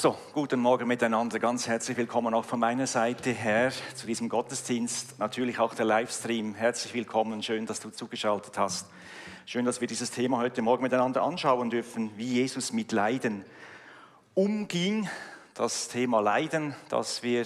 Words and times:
So, 0.00 0.16
guten 0.32 0.60
Morgen 0.60 0.86
miteinander. 0.86 1.40
Ganz 1.40 1.66
herzlich 1.66 1.96
willkommen 1.96 2.32
auch 2.32 2.44
von 2.44 2.60
meiner 2.60 2.86
Seite 2.86 3.32
her 3.32 3.72
zu 3.96 4.06
diesem 4.06 4.28
Gottesdienst. 4.28 5.18
Natürlich 5.18 5.58
auch 5.58 5.74
der 5.74 5.86
Livestream. 5.86 6.54
Herzlich 6.54 6.94
willkommen. 6.94 7.42
Schön, 7.42 7.66
dass 7.66 7.80
du 7.80 7.90
zugeschaltet 7.90 8.56
hast. 8.56 8.86
Schön, 9.44 9.64
dass 9.64 9.80
wir 9.80 9.88
dieses 9.88 10.12
Thema 10.12 10.38
heute 10.38 10.62
Morgen 10.62 10.84
miteinander 10.84 11.24
anschauen 11.24 11.68
dürfen, 11.68 12.12
wie 12.16 12.34
Jesus 12.34 12.72
mit 12.72 12.92
Leiden 12.92 13.44
umging. 14.34 15.08
Das 15.54 15.88
Thema 15.88 16.20
Leiden, 16.20 16.76
das 16.90 17.24
wir 17.24 17.44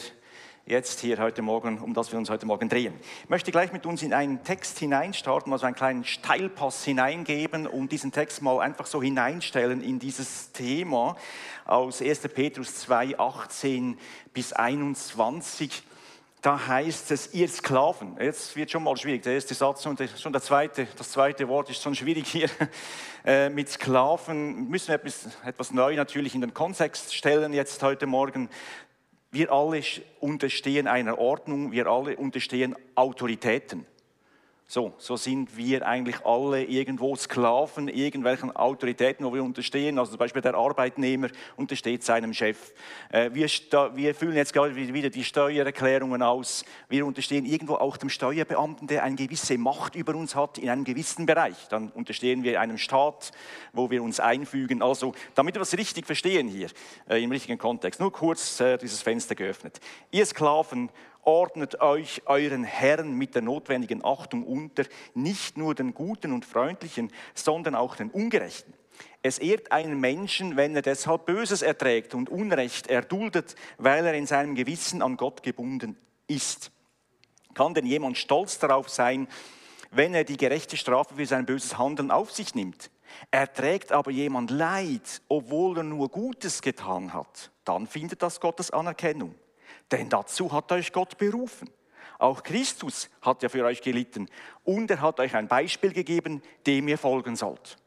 jetzt 0.67 1.01
hier 1.01 1.19
heute 1.19 1.43
Morgen, 1.43 1.79
um 1.79 1.93
das 1.93 2.13
wir 2.13 2.19
uns 2.19 2.31
heute 2.31 2.47
Morgen 2.47 2.69
drehen. 2.69 2.95
Ich 3.25 3.29
möchte 3.29 3.51
gleich 3.51 3.73
mit 3.73 3.85
uns 3.85 4.03
in 4.03 4.15
einen 4.15 4.45
Text 4.45 4.79
hineinstarten, 4.79 5.53
also 5.53 5.67
einen 5.67 5.75
kleinen 5.75 6.05
Steilpass 6.05 6.85
hineingeben 6.85 7.67
und 7.67 7.91
diesen 7.91 8.13
Text 8.13 8.43
mal 8.43 8.61
einfach 8.61 8.87
so 8.87 9.03
hineinstellen 9.03 9.83
in 9.83 9.99
dieses 9.99 10.53
Thema 10.53 11.17
aus 11.65 12.01
1. 12.01 12.21
Petrus 12.29 12.77
2, 12.77 13.19
18 13.19 13.99
bis 14.33 14.53
21. 14.53 15.83
Da 16.43 16.67
heißt 16.67 17.13
es, 17.13 17.33
ihr 17.35 17.49
Sklaven. 17.49 18.17
Jetzt 18.21 18.57
wird 18.57 18.69
schon 18.69 18.83
mal 18.83 18.97
schwierig. 18.97 19.23
Der 19.23 19.35
erste 19.35 19.55
Satz 19.55 19.87
und 19.87 20.03
schon 20.19 20.33
der 20.33 20.43
zweite, 20.43 20.89
das 20.97 21.13
zweite 21.13 21.47
Wort 21.47 21.71
ist 21.71 21.81
schon 21.83 21.95
schwierig 21.95 22.29
hier. 22.29 22.49
Äh, 23.25 23.51
mit 23.51 23.69
Sklaven 23.69 24.69
müssen 24.69 24.89
wir 24.89 24.97
etwas, 24.97 25.29
etwas 25.45 25.71
neu 25.71 25.95
natürlich 25.95 26.35
in 26.35 26.41
den 26.41 26.53
Kontext 26.53 27.15
stellen 27.15 27.53
jetzt 27.53 27.81
heute 27.85 28.05
Morgen. 28.07 28.51
Wir 29.35 29.51
alle 29.51 30.03
unterstehen 30.21 30.87
einer 30.87 31.19
Ordnung, 31.19 31.73
wir 31.73 31.87
alle 31.87 32.17
unterstehen 32.17 32.77
Autoritäten. 32.95 33.87
So, 34.75 34.95
so 34.97 35.19
sind 35.19 35.55
wir 35.55 35.87
eigentlich 35.87 36.25
alle 36.25 36.65
irgendwo 36.65 37.15
Sklaven 37.15 37.89
irgendwelchen 37.89 38.57
Autoritäten, 38.57 39.27
wo 39.27 39.35
wir 39.35 39.45
unterstehen. 39.45 39.99
Also 39.99 40.13
zum 40.13 40.19
Beispiel 40.19 40.41
der 40.41 40.55
Arbeitnehmer 40.55 41.29
untersteht 41.57 42.03
seinem 42.03 42.33
Chef. 42.33 42.73
Äh, 43.11 43.29
wir, 43.35 43.49
wir 43.95 44.15
füllen 44.15 44.35
jetzt 44.35 44.55
gerade 44.55 44.75
wieder 44.75 45.11
die 45.11 45.25
Steuererklärungen 45.25 46.23
aus. 46.23 46.65
Wir 46.89 47.05
unterstehen 47.05 47.45
irgendwo 47.45 47.75
auch 47.75 47.99
dem 47.99 48.09
Steuerbeamten, 48.09 48.89
der 48.89 49.03
eine 49.03 49.15
gewisse 49.15 49.59
Macht 49.59 49.95
über 49.95 50.15
uns 50.15 50.35
hat 50.35 50.57
in 50.57 50.71
einem 50.71 50.85
gewissen 50.85 51.27
Bereich. 51.27 51.69
Dann 51.69 51.91
unterstehen 51.91 52.43
wir 52.43 52.59
einem 52.59 52.79
Staat, 52.79 53.33
wo 53.75 53.91
wir 53.91 54.03
uns 54.03 54.21
einfügen. 54.21 54.81
Also, 54.81 55.13
damit 55.35 55.55
wir 55.55 55.59
das 55.59 55.77
richtig 55.77 56.07
verstehen 56.07 56.49
hier, 56.49 56.69
äh, 57.11 57.23
im 57.23 57.31
richtigen 57.31 57.59
Kontext. 57.59 58.01
Nur 58.01 58.11
kurz 58.11 58.59
äh, 58.59 58.79
dieses 58.79 59.03
Fenster 59.03 59.35
geöffnet. 59.35 59.81
Ihr 60.13 60.25
Sklaven 60.25 60.89
ordnet 61.23 61.81
euch 61.81 62.23
euren 62.27 62.65
Herrn 62.65 63.15
mit 63.15 63.35
der 63.35 63.43
notwendigen 63.43 64.05
Achtung 64.05 64.45
unter, 64.45 64.85
nicht 65.15 65.57
nur 65.57 65.75
den 65.75 65.95
Guten 65.95 66.33
und 66.33 66.45
Freundlichen, 66.45 67.11
sondern 67.35 67.75
auch 67.75 67.97
den 67.97 68.11
Ungerechten. 68.11 68.75
Es 69.23 69.39
ehrt 69.39 69.71
einen 69.73 70.01
Menschen, 70.01 70.57
wenn 70.57 70.75
er 70.75 70.83
deshalb 70.83 71.27
Böses 71.27 71.63
erträgt 71.63 72.15
und 72.15 72.29
Unrecht 72.29 72.89
erduldet, 72.89 73.55
weil 73.79 74.05
er 74.05 74.15
in 74.15 74.27
seinem 74.27 74.55
Gewissen 74.55 75.01
an 75.01 75.17
Gott 75.17 75.43
gebunden 75.43 75.97
ist. 76.27 76.73
Kann 77.55 77.75
denn 77.75 77.87
jemand 77.87 78.19
stolz 78.19 78.59
darauf 78.59 78.89
sein, 78.89 79.29
wenn 79.91 80.15
er 80.15 80.25
die 80.25 80.37
gerechte 80.37 80.77
Strafe 80.77 81.15
für 81.15 81.27
sein 81.27 81.47
böses 81.47 81.79
Handeln 81.79 82.11
auf 82.11 82.33
sich 82.33 82.55
nimmt? 82.55 82.91
Erträgt 83.31 83.93
aber 83.93 84.11
jemand 84.11 84.51
Leid, 84.51 85.23
obwohl 85.29 85.79
er 85.79 85.83
nur 85.85 86.09
Gutes 86.09 86.63
getan 86.63 87.13
hat, 87.13 87.51
dann 87.65 87.87
findet 87.87 88.23
das 88.23 88.41
Gottes 88.41 88.71
Anerkennung. 88.71 89.35
Denn 89.91 90.09
dazu 90.09 90.53
hat 90.53 90.71
euch 90.73 90.93
Gott 90.93 91.19
berufen. 91.19 91.71
Auch 92.19 92.43
Christus 92.43 93.11
hat 93.21 93.43
ja 93.43 93.49
für 93.49 93.65
euch 93.65 93.83
gelitten 93.83 94.29
und 94.65 94.91
er 94.91 95.01
hat 95.01 95.19
euch 95.19 95.35
ein 95.35 95.49
Beispiel 95.49 95.93
gegeben, 95.93 96.41
dem 96.67 96.87
ihr 96.89 96.99
folgen 96.99 97.35
sollt. 97.35 97.79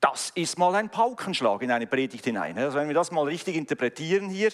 Das 0.00 0.30
ist 0.34 0.58
mal 0.58 0.74
ein 0.74 0.90
Paukenschlag 0.90 1.62
in 1.62 1.70
eine 1.70 1.86
Predigt 1.86 2.24
hinein. 2.24 2.58
Also 2.58 2.78
wenn 2.78 2.88
wir 2.88 2.94
das 2.94 3.12
mal 3.12 3.24
richtig 3.24 3.54
interpretieren 3.56 4.28
hier, 4.28 4.52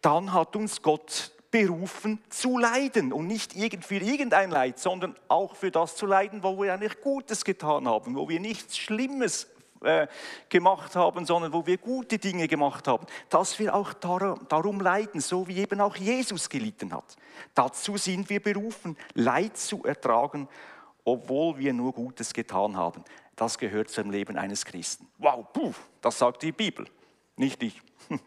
dann 0.00 0.32
hat 0.32 0.54
uns 0.54 0.82
Gott 0.82 1.32
berufen 1.50 2.22
zu 2.28 2.58
leiden 2.58 3.12
und 3.12 3.26
nicht 3.26 3.54
für 3.84 3.96
irgendein 3.96 4.50
Leid, 4.50 4.78
sondern 4.78 5.16
auch 5.28 5.56
für 5.56 5.70
das 5.70 5.96
zu 5.96 6.06
leiden, 6.06 6.42
wo 6.42 6.62
wir 6.62 6.74
eigentlich 6.74 7.00
Gutes 7.00 7.44
getan 7.44 7.88
haben, 7.88 8.14
wo 8.14 8.28
wir 8.28 8.38
nichts 8.38 8.76
Schlimmes 8.76 9.48
äh, 9.86 10.08
gemacht 10.48 10.96
haben, 10.96 11.24
sondern 11.24 11.52
wo 11.52 11.64
wir 11.66 11.78
gute 11.78 12.18
Dinge 12.18 12.48
gemacht 12.48 12.88
haben, 12.88 13.06
dass 13.30 13.58
wir 13.58 13.74
auch 13.74 13.92
darum 13.94 14.80
leiden, 14.80 15.20
so 15.20 15.46
wie 15.48 15.58
eben 15.58 15.80
auch 15.80 15.96
Jesus 15.96 16.48
gelitten 16.48 16.92
hat. 16.92 17.16
Dazu 17.54 17.96
sind 17.96 18.28
wir 18.28 18.42
berufen, 18.42 18.96
Leid 19.14 19.56
zu 19.56 19.84
ertragen, 19.84 20.48
obwohl 21.04 21.58
wir 21.58 21.72
nur 21.72 21.92
Gutes 21.92 22.32
getan 22.34 22.76
haben. 22.76 23.04
Das 23.36 23.58
gehört 23.58 23.90
zum 23.90 24.10
Leben 24.10 24.36
eines 24.36 24.64
Christen. 24.64 25.06
Wow, 25.18 25.46
puh, 25.52 25.72
das 26.00 26.18
sagt 26.18 26.42
die 26.42 26.52
Bibel, 26.52 26.86
nicht 27.36 27.62
ich. 27.62 27.80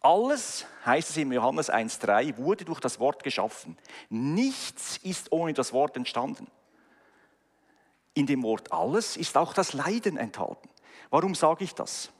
Alles, 0.00 0.64
heißt 0.84 1.10
es 1.10 1.16
in 1.16 1.32
Johannes 1.32 1.72
1.3, 1.72 2.36
wurde 2.36 2.64
durch 2.64 2.78
das 2.78 3.00
Wort 3.00 3.24
geschaffen. 3.24 3.76
Nichts 4.08 4.98
ist 4.98 5.32
ohne 5.32 5.52
das 5.52 5.72
Wort 5.72 5.96
entstanden 5.96 6.46
in 8.16 8.26
dem 8.26 8.42
Wort 8.42 8.72
alles 8.72 9.16
ist 9.16 9.36
auch 9.36 9.52
das 9.52 9.74
Leiden 9.74 10.16
enthalten. 10.16 10.70
Warum 11.10 11.34
sage 11.34 11.64
ich 11.64 11.74
das? 11.74 12.10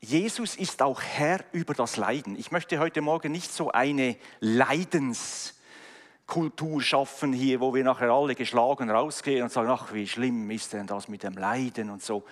Jesus 0.00 0.56
ist 0.56 0.80
auch 0.80 1.02
Herr 1.02 1.44
über 1.52 1.74
das 1.74 1.96
Leiden. 1.96 2.38
Ich 2.38 2.50
möchte 2.50 2.78
heute 2.78 3.02
Morgen 3.02 3.30
nicht 3.30 3.52
so 3.52 3.70
eine 3.72 4.16
Leidenskultur 4.40 6.80
schaffen 6.80 7.34
hier, 7.34 7.60
wo 7.60 7.74
wir 7.74 7.84
nachher 7.84 8.10
alle 8.10 8.34
geschlagen 8.34 8.90
rausgehen 8.90 9.42
und 9.42 9.52
sagen, 9.52 9.68
ach, 9.68 9.92
wie 9.92 10.08
schlimm 10.08 10.50
ist 10.50 10.72
denn 10.72 10.86
das 10.86 11.08
mit 11.08 11.24
dem 11.24 11.34
Leiden 11.34 11.90
und 11.90 12.02
so. 12.02 12.24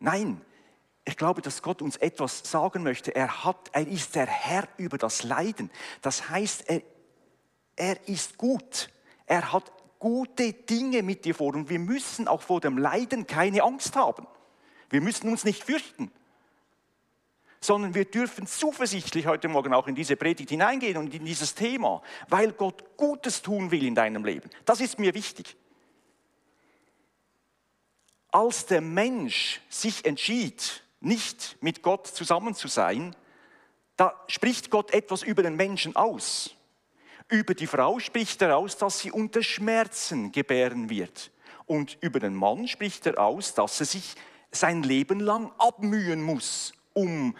Nein, 0.00 0.40
ich 1.04 1.16
glaube, 1.16 1.40
dass 1.40 1.62
Gott 1.62 1.82
uns 1.82 1.96
etwas 1.98 2.50
sagen 2.50 2.82
möchte. 2.82 3.14
Er, 3.14 3.44
hat, 3.44 3.70
er 3.72 3.86
ist 3.86 4.16
der 4.16 4.26
Herr 4.26 4.66
über 4.76 4.98
das 4.98 5.22
Leiden. 5.22 5.70
Das 6.02 6.30
heißt, 6.30 6.68
er, 6.68 6.82
er 7.76 8.08
ist 8.08 8.38
gut. 8.38 8.90
Er 9.26 9.52
hat 9.52 9.70
gute 10.00 10.54
Dinge 10.54 11.04
mit 11.04 11.24
dir 11.24 11.34
vor 11.34 11.54
und 11.54 11.68
wir 11.68 11.78
müssen 11.78 12.26
auch 12.26 12.42
vor 12.42 12.60
dem 12.60 12.78
Leiden 12.78 13.28
keine 13.28 13.62
Angst 13.62 13.94
haben. 13.94 14.26
Wir 14.88 15.00
müssen 15.00 15.28
uns 15.28 15.44
nicht 15.44 15.62
fürchten, 15.62 16.10
sondern 17.60 17.94
wir 17.94 18.06
dürfen 18.06 18.46
zuversichtlich 18.46 19.26
heute 19.26 19.46
Morgen 19.48 19.74
auch 19.74 19.86
in 19.86 19.94
diese 19.94 20.16
Predigt 20.16 20.50
hineingehen 20.50 20.96
und 20.96 21.14
in 21.14 21.24
dieses 21.24 21.54
Thema, 21.54 22.02
weil 22.28 22.52
Gott 22.52 22.96
Gutes 22.96 23.42
tun 23.42 23.70
will 23.70 23.86
in 23.86 23.94
deinem 23.94 24.24
Leben. 24.24 24.50
Das 24.64 24.80
ist 24.80 24.98
mir 24.98 25.14
wichtig. 25.14 25.56
Als 28.32 28.66
der 28.66 28.80
Mensch 28.80 29.60
sich 29.68 30.04
entschied, 30.06 30.82
nicht 31.00 31.58
mit 31.60 31.82
Gott 31.82 32.06
zusammen 32.06 32.54
zu 32.54 32.68
sein, 32.68 33.14
da 33.96 34.18
spricht 34.28 34.70
Gott 34.70 34.92
etwas 34.94 35.22
über 35.22 35.42
den 35.42 35.56
Menschen 35.56 35.94
aus. 35.94 36.56
Über 37.30 37.54
die 37.54 37.68
Frau 37.68 38.00
spricht 38.00 38.42
er 38.42 38.56
aus, 38.56 38.76
dass 38.76 38.98
sie 38.98 39.12
unter 39.12 39.42
Schmerzen 39.42 40.32
gebären 40.32 40.90
wird. 40.90 41.30
Und 41.66 41.96
über 42.00 42.18
den 42.18 42.34
Mann 42.34 42.66
spricht 42.66 43.06
er 43.06 43.20
aus, 43.20 43.54
dass 43.54 43.78
er 43.78 43.86
sich 43.86 44.16
sein 44.50 44.82
Leben 44.82 45.20
lang 45.20 45.52
abmühen 45.58 46.22
muss, 46.22 46.72
um 46.92 47.36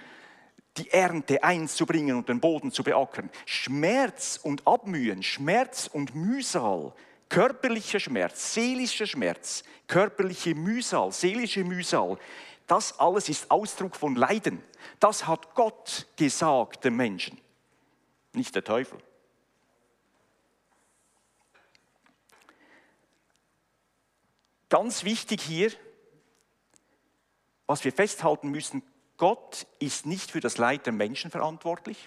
die 0.76 0.90
Ernte 0.90 1.42
einzubringen 1.42 2.16
und 2.16 2.28
den 2.28 2.38
Boden 2.38 2.70
zu 2.70 2.84
beackern. 2.84 3.30
Schmerz 3.44 4.38
und 4.40 4.64
Abmühen, 4.64 5.24
Schmerz 5.24 5.90
und 5.92 6.14
Mühsal, 6.14 6.92
körperlicher 7.28 7.98
Schmerz, 7.98 8.54
seelischer 8.54 9.06
Schmerz, 9.06 9.64
körperliche 9.88 10.54
Mühsal, 10.54 11.10
seelische 11.10 11.64
Mühsal, 11.64 12.16
das 12.68 12.96
alles 13.00 13.28
ist 13.28 13.50
Ausdruck 13.50 13.96
von 13.96 14.14
Leiden. 14.14 14.62
Das 15.00 15.26
hat 15.26 15.56
Gott 15.56 16.06
gesagt 16.14 16.84
dem 16.84 16.94
Menschen, 16.96 17.36
nicht 18.32 18.54
der 18.54 18.62
Teufel. 18.62 19.00
Ganz 24.70 25.04
wichtig 25.04 25.42
hier, 25.42 25.72
was 27.66 27.84
wir 27.84 27.92
festhalten 27.92 28.50
müssen, 28.50 28.82
Gott 29.16 29.66
ist 29.80 30.06
nicht 30.06 30.30
für 30.30 30.40
das 30.40 30.58
Leid 30.58 30.86
der 30.86 30.92
Menschen 30.92 31.30
verantwortlich. 31.30 32.06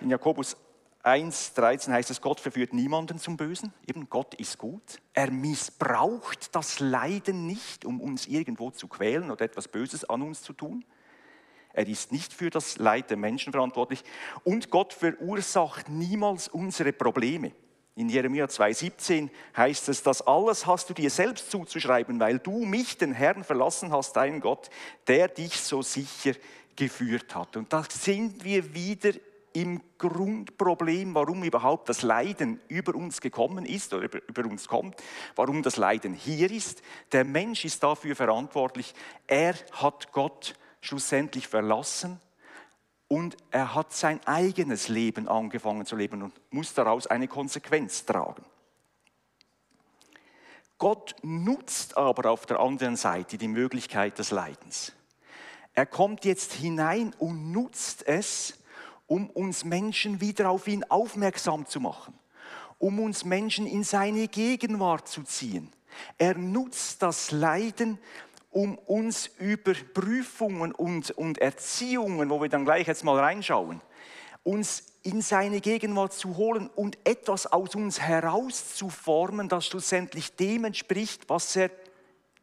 In 0.00 0.10
Jakobus 0.10 0.56
1,13 1.04 1.92
heißt 1.92 2.10
es, 2.10 2.20
Gott 2.20 2.40
verführt 2.40 2.72
niemanden 2.72 3.18
zum 3.18 3.36
Bösen. 3.36 3.72
Eben 3.86 4.08
Gott 4.08 4.34
ist 4.34 4.58
gut. 4.58 5.00
Er 5.12 5.30
missbraucht 5.30 6.54
das 6.54 6.80
Leiden 6.80 7.46
nicht, 7.46 7.84
um 7.84 8.00
uns 8.00 8.26
irgendwo 8.26 8.70
zu 8.70 8.88
quälen 8.88 9.30
oder 9.30 9.44
etwas 9.44 9.68
Böses 9.68 10.04
an 10.04 10.22
uns 10.22 10.42
zu 10.42 10.54
tun. 10.54 10.84
Er 11.74 11.86
ist 11.86 12.12
nicht 12.12 12.32
für 12.32 12.48
das 12.50 12.78
Leid 12.78 13.10
der 13.10 13.18
Menschen 13.18 13.52
verantwortlich. 13.52 14.02
Und 14.42 14.70
Gott 14.70 14.94
verursacht 14.94 15.88
niemals 15.90 16.48
unsere 16.48 16.92
Probleme. 16.92 17.52
In 17.98 18.08
Jeremia 18.08 18.44
2,17 18.44 19.28
heißt 19.56 19.88
es, 19.88 20.04
das 20.04 20.22
alles 20.22 20.66
hast 20.66 20.88
du 20.88 20.94
dir 20.94 21.10
selbst 21.10 21.50
zuzuschreiben, 21.50 22.20
weil 22.20 22.38
du 22.38 22.64
mich, 22.64 22.96
den 22.96 23.12
Herrn, 23.12 23.42
verlassen 23.42 23.90
hast, 23.90 24.14
dein 24.14 24.38
Gott, 24.38 24.70
der 25.08 25.26
dich 25.26 25.60
so 25.60 25.82
sicher 25.82 26.34
geführt 26.76 27.34
hat. 27.34 27.56
Und 27.56 27.72
da 27.72 27.82
sind 27.90 28.44
wir 28.44 28.72
wieder 28.72 29.10
im 29.52 29.80
Grundproblem, 29.98 31.12
warum 31.16 31.42
überhaupt 31.42 31.88
das 31.88 32.02
Leiden 32.02 32.60
über 32.68 32.94
uns 32.94 33.20
gekommen 33.20 33.66
ist 33.66 33.92
oder 33.92 34.08
über, 34.28 34.44
uns 34.44 34.68
kommt, 34.68 35.02
warum 35.34 35.64
das 35.64 35.76
Leiden 35.76 36.14
hier 36.14 36.52
ist. 36.52 36.82
Der 37.10 37.24
Mensch 37.24 37.64
ist 37.64 37.82
dafür 37.82 38.14
verantwortlich. 38.14 38.94
Er 39.26 39.56
hat 39.72 40.12
Gott 40.12 40.54
schlussendlich 40.80 41.48
verlassen 41.48 42.20
und 43.08 43.36
er 43.50 43.74
hat 43.74 43.92
sein 43.92 44.20
eigenes 44.26 44.88
Leben 44.88 45.28
angefangen 45.28 45.86
zu 45.86 45.96
leben 45.96 46.22
und 46.22 46.34
muss 46.50 46.74
daraus 46.74 47.06
eine 47.06 47.26
Konsequenz 47.26 48.04
tragen. 48.04 48.44
Gott 50.76 51.16
nutzt 51.22 51.96
aber 51.96 52.30
auf 52.30 52.46
der 52.46 52.60
anderen 52.60 52.96
Seite 52.96 53.36
die 53.36 53.48
Möglichkeit 53.48 54.18
des 54.18 54.30
Leidens. 54.30 54.92
Er 55.74 55.86
kommt 55.86 56.24
jetzt 56.24 56.52
hinein 56.52 57.14
und 57.18 57.50
nutzt 57.50 58.06
es, 58.06 58.58
um 59.06 59.30
uns 59.30 59.64
Menschen 59.64 60.20
wieder 60.20 60.50
auf 60.50 60.68
ihn 60.68 60.84
aufmerksam 60.84 61.66
zu 61.66 61.80
machen, 61.80 62.14
um 62.78 63.00
uns 63.00 63.24
Menschen 63.24 63.66
in 63.66 63.82
seine 63.82 64.28
Gegenwart 64.28 65.08
zu 65.08 65.22
ziehen. 65.22 65.72
Er 66.18 66.36
nutzt 66.36 67.02
das 67.02 67.32
Leiden, 67.32 67.98
um 68.50 68.78
uns 68.78 69.26
über 69.38 69.74
Prüfungen 69.94 70.72
und, 70.72 71.10
und 71.12 71.38
Erziehungen, 71.38 72.30
wo 72.30 72.40
wir 72.40 72.48
dann 72.48 72.64
gleich 72.64 72.86
jetzt 72.86 73.04
mal 73.04 73.18
reinschauen, 73.18 73.80
uns 74.42 74.84
in 75.02 75.22
seine 75.22 75.60
Gegenwart 75.60 76.12
zu 76.12 76.36
holen 76.36 76.68
und 76.74 76.98
etwas 77.04 77.46
aus 77.46 77.74
uns 77.74 78.00
herauszuformen, 78.00 79.48
das 79.48 79.66
schlussendlich 79.66 80.36
dem 80.36 80.64
entspricht, 80.64 81.28
was 81.28 81.54
er 81.56 81.70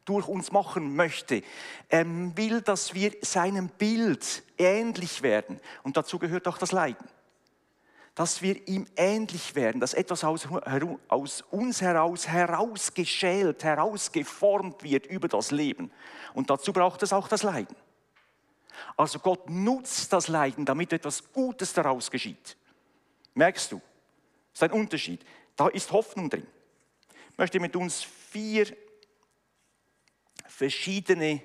durch 0.04 0.28
uns 0.28 0.52
machen 0.52 0.94
möchte. 0.94 1.42
Er 1.88 2.06
will, 2.36 2.62
dass 2.62 2.94
wir 2.94 3.12
seinem 3.22 3.68
Bild 3.68 4.44
ähnlich 4.56 5.22
werden. 5.22 5.60
Und 5.82 5.96
dazu 5.96 6.18
gehört 6.18 6.46
auch 6.48 6.58
das 6.58 6.72
Leiden. 6.72 7.06
Dass 8.16 8.42
wir 8.42 8.66
ihm 8.66 8.86
ähnlich 8.96 9.54
werden, 9.54 9.80
dass 9.80 9.94
etwas 9.94 10.24
aus, 10.24 10.48
aus 11.06 11.42
uns 11.50 11.80
heraus 11.80 12.26
herausgeschält, 12.26 13.62
herausgeformt 13.62 14.82
wird 14.82 15.06
über 15.06 15.28
das 15.28 15.52
Leben. 15.52 15.92
Und 16.34 16.50
dazu 16.50 16.72
braucht 16.72 17.04
es 17.04 17.12
auch 17.12 17.28
das 17.28 17.44
Leiden. 17.44 17.76
Also 18.96 19.18
Gott 19.18 19.48
nutzt 19.48 20.12
das 20.12 20.26
Leiden, 20.28 20.64
damit 20.64 20.92
etwas 20.92 21.32
Gutes 21.32 21.72
daraus 21.72 22.10
geschieht. 22.10 22.56
Merkst 23.34 23.70
du? 23.70 23.80
Das 24.52 24.62
ist 24.62 24.62
ein 24.62 24.80
Unterschied. 24.80 25.24
Da 25.54 25.68
ist 25.68 25.92
Hoffnung 25.92 26.30
drin. 26.30 26.46
Ich 27.32 27.38
möchte 27.38 27.60
mit 27.60 27.76
uns 27.76 28.02
vier 28.02 28.66
verschiedene 30.46 31.42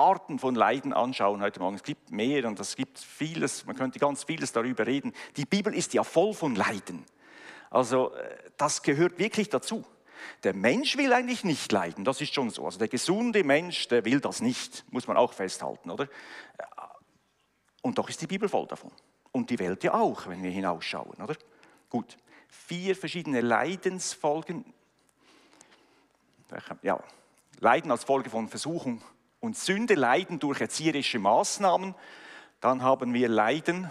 Arten 0.00 0.38
von 0.38 0.54
Leiden 0.54 0.94
anschauen 0.94 1.42
heute 1.42 1.60
Morgen. 1.60 1.76
Es 1.76 1.82
gibt 1.82 2.10
mehr 2.10 2.48
und 2.48 2.58
es 2.58 2.74
gibt 2.74 2.98
vieles, 2.98 3.66
man 3.66 3.76
könnte 3.76 3.98
ganz 3.98 4.24
vieles 4.24 4.50
darüber 4.50 4.86
reden. 4.86 5.12
Die 5.36 5.44
Bibel 5.44 5.74
ist 5.74 5.92
ja 5.92 6.04
voll 6.04 6.32
von 6.32 6.54
Leiden. 6.54 7.04
Also 7.68 8.14
äh, 8.14 8.38
das 8.56 8.82
gehört 8.82 9.18
wirklich 9.18 9.50
dazu. 9.50 9.84
Der 10.42 10.54
Mensch 10.54 10.96
will 10.96 11.12
eigentlich 11.12 11.44
nicht 11.44 11.70
leiden, 11.70 12.04
das 12.04 12.22
ist 12.22 12.32
schon 12.32 12.48
so. 12.48 12.64
Also 12.64 12.78
der 12.78 12.88
gesunde 12.88 13.44
Mensch, 13.44 13.88
der 13.88 14.06
will 14.06 14.20
das 14.20 14.40
nicht, 14.40 14.86
muss 14.90 15.06
man 15.06 15.18
auch 15.18 15.34
festhalten, 15.34 15.90
oder? 15.90 16.08
Und 17.82 17.98
doch 17.98 18.08
ist 18.08 18.22
die 18.22 18.26
Bibel 18.26 18.48
voll 18.48 18.66
davon. 18.66 18.92
Und 19.32 19.50
die 19.50 19.58
Welt 19.58 19.84
ja 19.84 19.92
auch, 19.94 20.26
wenn 20.28 20.42
wir 20.42 20.50
hinausschauen, 20.50 21.22
oder? 21.22 21.36
Gut, 21.90 22.16
vier 22.48 22.96
verschiedene 22.96 23.42
Leidensfolgen. 23.42 24.64
Ja, 26.82 27.02
Leiden 27.60 27.90
als 27.90 28.04
Folge 28.04 28.30
von 28.30 28.48
Versuchung 28.48 29.02
und 29.40 29.56
Sünde, 29.56 29.94
Leiden 29.94 30.38
durch 30.38 30.60
erzieherische 30.60 31.18
Maßnahmen. 31.18 31.94
Dann 32.60 32.82
haben 32.82 33.14
wir 33.14 33.28
Leiden 33.28 33.90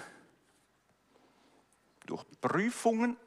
durch 2.06 2.24
Prüfungen 2.42 3.18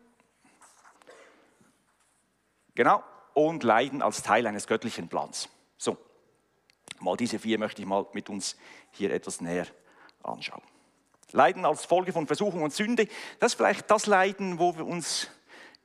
Genau, 2.75 3.03
und 3.35 3.63
Leiden 3.65 4.03
als 4.03 4.23
Teil 4.23 4.47
eines 4.47 4.67
göttlichen 4.67 5.09
Plans. 5.09 5.49
So, 5.77 5.99
mal 7.01 7.17
diese 7.17 7.39
vier 7.39 7.59
möchte 7.59 7.83
ich 7.83 7.89
mal 7.89 8.07
mit 8.13 8.31
uns 8.31 8.57
hier 8.91 9.13
etwas 9.13 9.41
näher 9.41 9.67
anschauen. 10.23 10.63
Leiden 11.33 11.65
als 11.65 11.85
Folge 11.85 12.13
von 12.13 12.27
Versuchung 12.27 12.63
und 12.63 12.73
Sünde, 12.73 13.09
das 13.41 13.53
ist 13.53 13.57
vielleicht 13.57 13.91
das 13.91 14.07
Leiden, 14.07 14.59
wo 14.59 14.77
wir 14.77 14.87
uns 14.87 15.29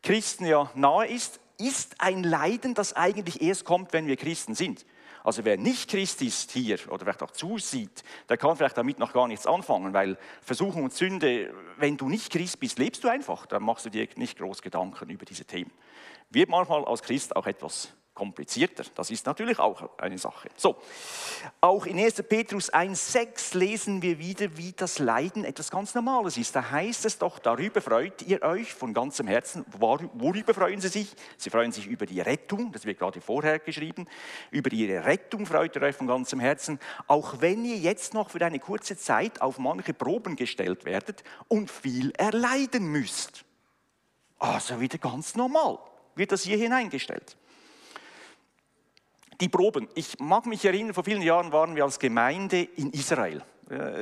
Christen 0.03 0.45
ja 0.45 0.69
nahe 0.75 1.07
ist, 1.07 1.39
ist 1.57 1.99
ein 1.99 2.23
Leiden, 2.23 2.73
das 2.73 2.93
eigentlich 2.93 3.41
erst 3.41 3.65
kommt, 3.65 3.91
wenn 3.93 4.07
wir 4.07 4.15
Christen 4.15 4.55
sind. 4.55 4.85
Also 5.27 5.43
wer 5.43 5.57
nicht 5.57 5.89
Christ 5.89 6.21
ist 6.21 6.53
hier 6.53 6.79
oder 6.87 7.03
vielleicht 7.03 7.21
auch 7.21 7.31
zusieht, 7.31 8.01
der 8.29 8.37
kann 8.37 8.55
vielleicht 8.55 8.77
damit 8.77 8.97
noch 8.97 9.11
gar 9.11 9.27
nichts 9.27 9.45
anfangen, 9.45 9.91
weil 9.93 10.17
Versuchung 10.41 10.85
und 10.85 10.93
Sünde, 10.93 11.53
wenn 11.75 11.97
du 11.97 12.07
nicht 12.07 12.31
Christ 12.31 12.61
bist, 12.61 12.79
lebst 12.79 13.03
du 13.03 13.09
einfach, 13.09 13.45
dann 13.45 13.61
machst 13.61 13.85
du 13.85 13.89
dir 13.89 14.07
nicht 14.15 14.37
groß 14.37 14.61
Gedanken 14.61 15.09
über 15.09 15.25
diese 15.25 15.43
Themen. 15.43 15.69
Wird 16.29 16.47
manchmal 16.47 16.85
als 16.85 17.01
Christ 17.01 17.35
auch 17.35 17.45
etwas 17.45 17.91
komplizierter. 18.17 18.83
Das 18.95 19.11
ist 19.11 19.27
natürlich 19.27 19.59
auch 19.59 19.97
eine 19.99 20.17
Sache. 20.17 20.49
So, 20.57 20.75
auch 21.61 21.85
in 21.85 21.99
1. 21.99 22.23
Petrus 22.23 22.73
1,6 22.73 23.55
lesen 23.55 24.01
wir 24.01 24.17
wieder, 24.17 24.57
wie 24.57 24.73
das 24.73 24.97
Leiden 24.97 25.45
etwas 25.45 25.69
ganz 25.69 25.93
Normales 25.93 26.35
ist. 26.35 26.55
Da 26.55 26.71
heißt 26.71 27.05
es 27.05 27.19
doch, 27.19 27.37
darüber 27.37 27.79
freut 27.79 28.23
ihr 28.23 28.41
euch 28.41 28.73
von 28.73 28.93
ganzem 28.93 29.27
Herzen. 29.27 29.63
Worüber 29.77 30.55
freuen 30.55 30.81
sie 30.81 30.87
sich? 30.87 31.13
Sie 31.37 31.51
freuen 31.51 31.71
sich 31.71 31.85
über 31.85 32.07
die 32.07 32.19
Rettung, 32.19 32.71
das 32.71 32.85
wird 32.85 32.97
gerade 32.97 33.21
vorher 33.21 33.59
geschrieben. 33.59 34.07
Über 34.49 34.73
ihre 34.73 35.05
Rettung 35.05 35.45
freut 35.45 35.75
ihr 35.75 35.83
euch 35.83 35.95
von 35.95 36.07
ganzem 36.07 36.39
Herzen, 36.39 36.79
auch 37.05 37.39
wenn 37.39 37.63
ihr 37.65 37.77
jetzt 37.77 38.15
noch 38.15 38.31
für 38.31 38.43
eine 38.43 38.59
kurze 38.59 38.97
Zeit 38.97 39.41
auf 39.41 39.59
manche 39.59 39.93
Proben 39.93 40.35
gestellt 40.35 40.85
werdet 40.85 41.23
und 41.47 41.69
viel 41.69 42.11
erleiden 42.17 42.87
müsst. 42.87 43.45
Also 44.39 44.79
wieder 44.81 44.97
ganz 44.97 45.35
normal 45.35 45.77
wird 46.15 46.31
das 46.31 46.43
hier 46.43 46.57
hineingestellt. 46.57 47.37
Die 49.39 49.49
Proben. 49.49 49.87
Ich 49.93 50.17
mag 50.19 50.47
mich 50.47 50.65
erinnern, 50.65 50.95
vor 50.95 51.03
vielen 51.03 51.21
Jahren 51.21 51.51
waren 51.51 51.75
wir 51.75 51.83
als 51.83 51.99
Gemeinde 51.99 52.63
in 52.75 52.91
Israel. 52.91 53.43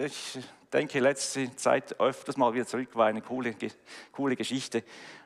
Ich 0.06 0.40
denke, 0.72 1.00
letzte 1.02 1.54
Zeit 1.58 2.00
öfters 2.00 2.38
mal 2.38 2.54
wieder 2.54 2.66
zurück, 2.66 2.96
war 2.96 3.08
eine 3.08 3.22
coole, 3.22 3.54
coole 4.14 4.38
Geschichte. 4.38 4.84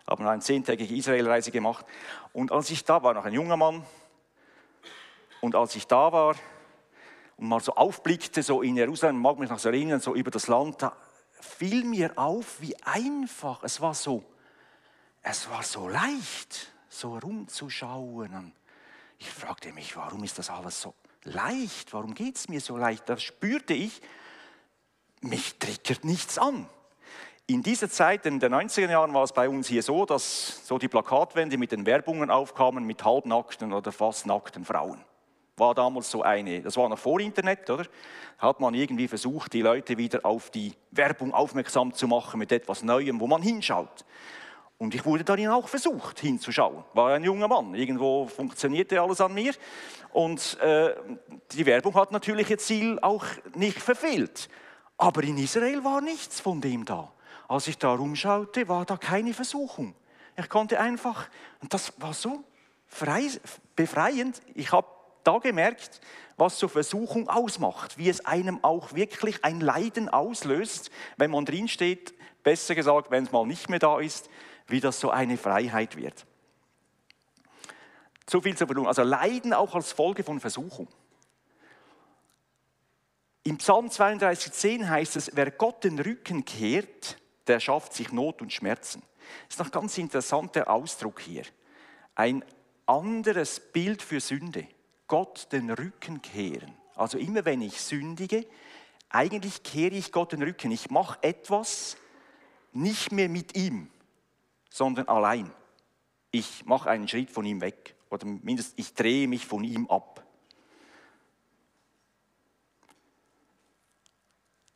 Haben 0.07 0.25
eine 0.25 0.41
zehntägige 0.41 0.95
Israelreise 0.95 1.51
gemacht. 1.51 1.85
Und 2.33 2.51
als 2.51 2.71
ich 2.71 2.83
da 2.83 3.03
war, 3.03 3.13
noch 3.13 3.25
ein 3.25 3.33
junger 3.33 3.57
Mann, 3.57 3.85
und 5.41 5.55
als 5.55 5.75
ich 5.75 5.85
da 5.85 6.11
war 6.11 6.35
und 7.37 7.47
mal 7.47 7.59
so 7.59 7.73
aufblickte, 7.75 8.41
so 8.41 8.63
in 8.63 8.77
Jerusalem, 8.77 9.21
mag 9.21 9.37
mich 9.37 9.49
noch 9.49 9.59
so 9.59 9.69
erinnern, 9.69 9.99
so 9.99 10.15
über 10.15 10.31
das 10.31 10.47
Land, 10.47 10.81
da 10.81 10.97
fiel 11.39 11.83
mir 11.83 12.17
auf, 12.17 12.61
wie 12.61 12.75
einfach, 12.83 13.63
es 13.63 13.79
war 13.79 13.93
so, 13.93 14.23
es 15.21 15.49
war 15.51 15.61
so 15.61 15.87
leicht 15.87 16.73
so 16.89 17.17
rumzuschauen. 17.17 18.53
Ich 19.19 19.29
fragte 19.29 19.73
mich, 19.73 19.95
warum 19.97 20.23
ist 20.23 20.39
das 20.39 20.49
alles 20.49 20.81
so 20.81 20.95
leicht? 21.23 21.93
Warum 21.93 22.15
geht 22.15 22.37
es 22.37 22.47
mir 22.47 22.61
so 22.61 22.77
leicht? 22.77 23.07
Da 23.07 23.17
spürte 23.17 23.73
ich, 23.73 24.01
mich 25.21 25.59
triggert 25.59 26.05
nichts 26.05 26.37
an. 26.37 26.67
In 27.45 27.61
dieser 27.63 27.89
Zeit, 27.89 28.25
in 28.25 28.39
den 28.39 28.53
90er 28.53 28.89
Jahren, 28.89 29.13
war 29.13 29.23
es 29.23 29.33
bei 29.33 29.49
uns 29.49 29.67
hier 29.67 29.83
so, 29.83 30.05
dass 30.05 30.65
so 30.65 30.77
die 30.77 30.87
Plakatwände 30.87 31.57
mit 31.57 31.71
den 31.71 31.85
Werbungen 31.85 32.29
aufkamen 32.29 32.85
mit 32.85 33.03
halbnackten 33.03 33.73
oder 33.73 33.91
fast 33.91 34.25
nackten 34.25 34.63
Frauen. 34.63 35.03
War 35.57 35.75
damals 35.75 36.09
so 36.09 36.21
eine, 36.21 36.61
das 36.61 36.77
war 36.77 36.87
noch 36.87 36.99
vor 36.99 37.19
Internet, 37.19 37.69
oder? 37.69 37.85
Hat 38.37 38.61
man 38.61 38.73
irgendwie 38.73 39.09
versucht, 39.09 39.51
die 39.51 39.61
Leute 39.61 39.97
wieder 39.97 40.25
auf 40.25 40.51
die 40.51 40.73
Werbung 40.91 41.33
aufmerksam 41.33 41.93
zu 41.93 42.07
machen 42.07 42.39
mit 42.39 42.51
etwas 42.53 42.83
Neuem, 42.83 43.19
wo 43.19 43.27
man 43.27 43.41
hinschaut. 43.41 44.05
Und 44.79 44.95
ich 44.95 45.05
wurde 45.05 45.25
darin 45.25 45.49
auch 45.49 45.67
versucht 45.67 46.21
hinzuschauen. 46.21 46.85
War 46.93 47.13
ein 47.13 47.23
junger 47.23 47.49
Mann. 47.49 47.75
Irgendwo 47.75 48.27
funktionierte 48.27 49.01
alles 49.01 49.19
an 49.19 49.33
mir. 49.33 49.53
Und 50.13 50.57
äh, 50.61 50.95
die 51.51 51.65
Werbung 51.65 51.93
hat 51.95 52.13
natürlich 52.13 52.49
ihr 52.49 52.57
Ziel 52.57 52.97
auch 53.01 53.25
nicht 53.55 53.79
verfehlt. 53.81 54.49
Aber 54.97 55.21
in 55.23 55.37
Israel 55.37 55.83
war 55.83 55.99
nichts 55.99 56.39
von 56.39 56.61
dem 56.61 56.85
da. 56.85 57.11
Als 57.49 57.67
ich 57.67 57.77
da 57.77 57.93
rumschaute, 57.93 58.69
war 58.69 58.85
da 58.85 58.95
keine 58.95 59.33
Versuchung. 59.33 59.95
Ich 60.37 60.47
konnte 60.47 60.79
einfach, 60.79 61.27
und 61.61 61.73
das 61.73 61.91
war 61.97 62.13
so 62.13 62.45
frei, 62.87 63.27
befreiend. 63.75 64.41
Ich 64.55 64.71
habe 64.71 64.87
da 65.25 65.39
gemerkt, 65.39 65.99
was 66.37 66.57
so 66.57 66.69
Versuchung 66.69 67.27
ausmacht, 67.27 67.97
wie 67.97 68.07
es 68.07 68.25
einem 68.25 68.63
auch 68.63 68.93
wirklich 68.93 69.43
ein 69.43 69.59
Leiden 69.59 70.07
auslöst, 70.07 70.89
wenn 71.17 71.31
man 71.31 71.43
drinsteht, 71.43 72.13
besser 72.43 72.75
gesagt, 72.75 73.11
wenn 73.11 73.25
es 73.25 73.33
mal 73.33 73.45
nicht 73.45 73.69
mehr 73.69 73.79
da 73.79 73.99
ist, 73.99 74.29
wie 74.71 74.79
das 74.79 74.99
so 74.99 75.09
eine 75.09 75.37
Freiheit 75.37 75.95
wird. 75.95 76.25
So 78.29 78.41
viel 78.41 78.55
zur 78.55 78.67
Verlust. 78.67 78.87
Also 78.87 79.03
Leiden 79.03 79.53
auch 79.53 79.73
als 79.73 79.91
Folge 79.91 80.23
von 80.23 80.39
Versuchung. 80.39 80.87
Im 83.43 83.57
Psalm 83.57 83.87
32,10 83.87 84.87
heißt 84.87 85.15
es, 85.15 85.31
wer 85.33 85.49
Gott 85.49 85.83
den 85.83 85.99
Rücken 85.99 86.45
kehrt, 86.45 87.17
der 87.47 87.59
schafft 87.59 87.93
sich 87.93 88.11
Not 88.11 88.41
und 88.41 88.53
Schmerzen. 88.53 89.01
Das 89.47 89.55
ist 89.55 89.59
noch 89.59 89.67
ein 89.67 89.71
ganz 89.71 89.97
interessanter 89.97 90.69
Ausdruck 90.69 91.21
hier. 91.21 91.43
Ein 92.15 92.43
anderes 92.85 93.59
Bild 93.59 94.01
für 94.01 94.19
Sünde. 94.19 94.67
Gott 95.07 95.51
den 95.51 95.71
Rücken 95.71 96.21
kehren. 96.21 96.75
Also 96.95 97.17
immer 97.17 97.45
wenn 97.45 97.61
ich 97.61 97.81
sündige, 97.81 98.45
eigentlich 99.09 99.63
kehre 99.63 99.95
ich 99.95 100.11
Gott 100.11 100.33
den 100.33 100.43
Rücken. 100.43 100.71
Ich 100.71 100.91
mache 100.91 101.17
etwas 101.23 101.97
nicht 102.73 103.11
mehr 103.11 103.29
mit 103.29 103.57
ihm, 103.57 103.89
sondern 104.69 105.07
allein. 105.07 105.51
Ich 106.31 106.65
mache 106.65 106.89
einen 106.89 107.07
Schritt 107.07 107.31
von 107.31 107.45
ihm 107.45 107.61
weg 107.61 107.95
oder 108.09 108.25
mindestens 108.25 108.73
ich 108.77 108.93
drehe 108.93 109.27
mich 109.27 109.45
von 109.45 109.63
ihm 109.63 109.87
ab. 109.89 110.19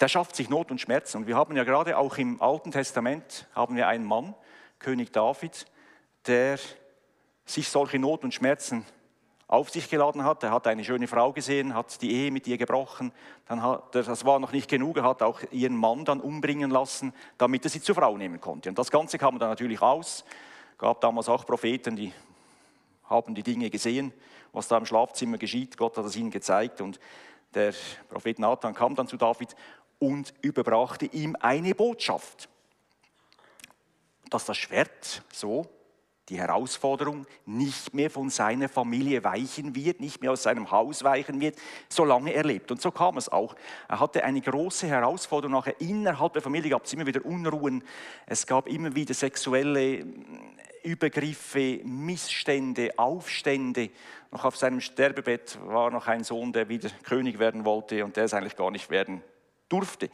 der 0.04 0.10
schafft 0.10 0.36
sich 0.36 0.50
Not 0.50 0.70
und 0.70 0.82
Schmerzen. 0.82 1.20
Und 1.20 1.28
wir 1.28 1.38
haben 1.38 1.56
ja 1.56 1.64
gerade 1.64 1.98
auch 1.98 2.18
im 2.18 2.42
Alten 2.42 2.72
Testament 2.72 3.48
haben 3.56 3.78
wir 3.78 3.88
einen 3.88 4.04
Mann, 4.04 4.36
König 4.78 5.14
David, 5.14 5.66
der 6.28 6.60
sich 7.46 7.70
solche 7.70 8.00
Not 8.00 8.26
und 8.26 8.34
Schmerzen 8.34 8.86
auf 9.54 9.70
sich 9.70 9.88
geladen 9.88 10.24
hat. 10.24 10.42
Er 10.42 10.52
hat 10.52 10.66
eine 10.66 10.84
schöne 10.84 11.08
Frau 11.08 11.32
gesehen, 11.32 11.76
hat 11.76 12.02
die 12.02 12.12
Ehe 12.12 12.32
mit 12.32 12.48
ihr 12.48 12.58
gebrochen. 12.58 13.12
Dann 13.46 13.62
hat 13.62 13.94
das 13.94 14.26
war 14.26 14.40
noch 14.40 14.52
nicht 14.52 14.68
genug, 14.68 14.98
er 14.98 15.04
hat 15.04 15.22
auch 15.22 15.42
ihren 15.52 15.78
Mann 15.78 16.06
dann 16.06 16.22
umbringen 16.22 16.72
lassen, 16.72 17.14
damit 17.38 17.64
er 17.64 17.70
sie 17.70 17.80
zur 17.80 17.94
Frau 17.94 18.18
nehmen 18.18 18.42
konnte. 18.42 18.70
Und 18.70 18.80
das 18.80 18.90
Ganze 18.90 19.20
kam 19.20 19.38
dann 19.38 19.50
natürlich 19.50 19.80
aus. 19.80 20.26
Gab 20.80 21.02
damals 21.02 21.30
auch 21.30 21.46
Propheten, 21.46 21.96
die 21.96 22.12
haben 23.04 23.36
die 23.36 23.44
Dinge 23.44 23.70
gesehen, 23.70 24.12
was 24.54 24.68
da 24.68 24.78
im 24.78 24.88
Schlafzimmer 24.88 25.38
geschieht. 25.38 25.78
Gott 25.78 25.98
hat 25.98 26.06
es 26.06 26.16
ihnen 26.16 26.32
gezeigt 26.32 26.82
und 26.82 27.00
der 27.54 27.76
Prophet 28.10 28.40
Nathan 28.40 28.74
kam 28.74 28.96
dann 28.96 29.08
zu 29.08 29.18
David 29.18 29.56
und 30.00 30.34
überbrachte 30.42 31.06
ihm 31.06 31.38
eine 31.40 31.76
Botschaft, 31.76 32.50
dass 34.32 34.46
das 34.46 34.58
Schwert 34.58 35.22
so 35.32 35.68
die 36.30 36.38
Herausforderung 36.38 37.26
nicht 37.46 37.94
mehr 37.94 38.10
von 38.10 38.30
seiner 38.30 38.70
Familie 38.70 39.24
weichen 39.24 39.76
wird, 39.76 40.00
nicht 40.00 40.22
mehr 40.22 40.32
aus 40.32 40.44
seinem 40.44 40.72
Haus 40.72 41.04
weichen 41.04 41.42
wird, 41.42 41.58
solange 41.90 42.34
er 42.34 42.44
lebt. 42.44 42.72
Und 42.72 42.82
so 42.82 42.92
kam 42.92 43.18
es 43.18 43.28
auch. 43.28 43.56
Er 43.90 44.00
hatte 44.00 44.24
eine 44.24 44.40
große 44.40 44.88
Herausforderung. 44.88 45.54
Nachher 45.54 45.80
innerhalb 45.82 46.34
der 46.34 46.42
Familie 46.42 46.72
gab 46.72 46.86
es 46.86 46.94
immer 46.94 47.06
wieder 47.06 47.26
Unruhen. 47.26 47.84
Es 48.26 48.48
gab 48.48 48.68
immer 48.68 48.96
wieder 48.96 49.14
sexuelle 49.14 50.06
Übergriffe, 50.84 51.82
Missstände, 51.84 52.92
Aufstände. 52.98 53.90
Noch 54.32 54.46
auf 54.46 54.56
seinem 54.56 54.80
Sterbebett 54.80 55.60
war 55.66 55.92
noch 55.92 56.08
ein 56.08 56.24
Sohn, 56.24 56.54
der 56.54 56.70
wieder 56.70 56.90
König 57.04 57.38
werden 57.40 57.66
wollte 57.66 58.04
und 58.06 58.16
der 58.16 58.26
es 58.26 58.34
eigentlich 58.34 58.56
gar 58.56 58.72
nicht 58.72 58.90
werden 58.90 59.22
durfte. 59.68 60.10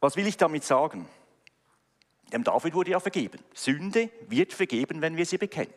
Was 0.00 0.16
will 0.16 0.26
ich 0.26 0.36
damit 0.36 0.64
sagen? 0.64 1.08
Dem 2.32 2.44
David 2.44 2.74
wurde 2.74 2.90
ja 2.90 3.00
vergeben. 3.00 3.38
Sünde 3.54 4.10
wird 4.28 4.52
vergeben, 4.52 5.00
wenn 5.00 5.16
wir 5.16 5.26
sie 5.26 5.38
bekennen. 5.38 5.74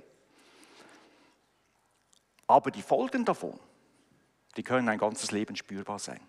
Aber 2.48 2.72
die 2.72 2.82
Folgen 2.82 3.26
davon, 3.26 3.60
die 4.56 4.64
können 4.64 4.90
ein 4.90 4.98
ganzes 4.98 5.32
Leben 5.32 5.56
spürbar 5.56 6.00
sein. 6.00 6.22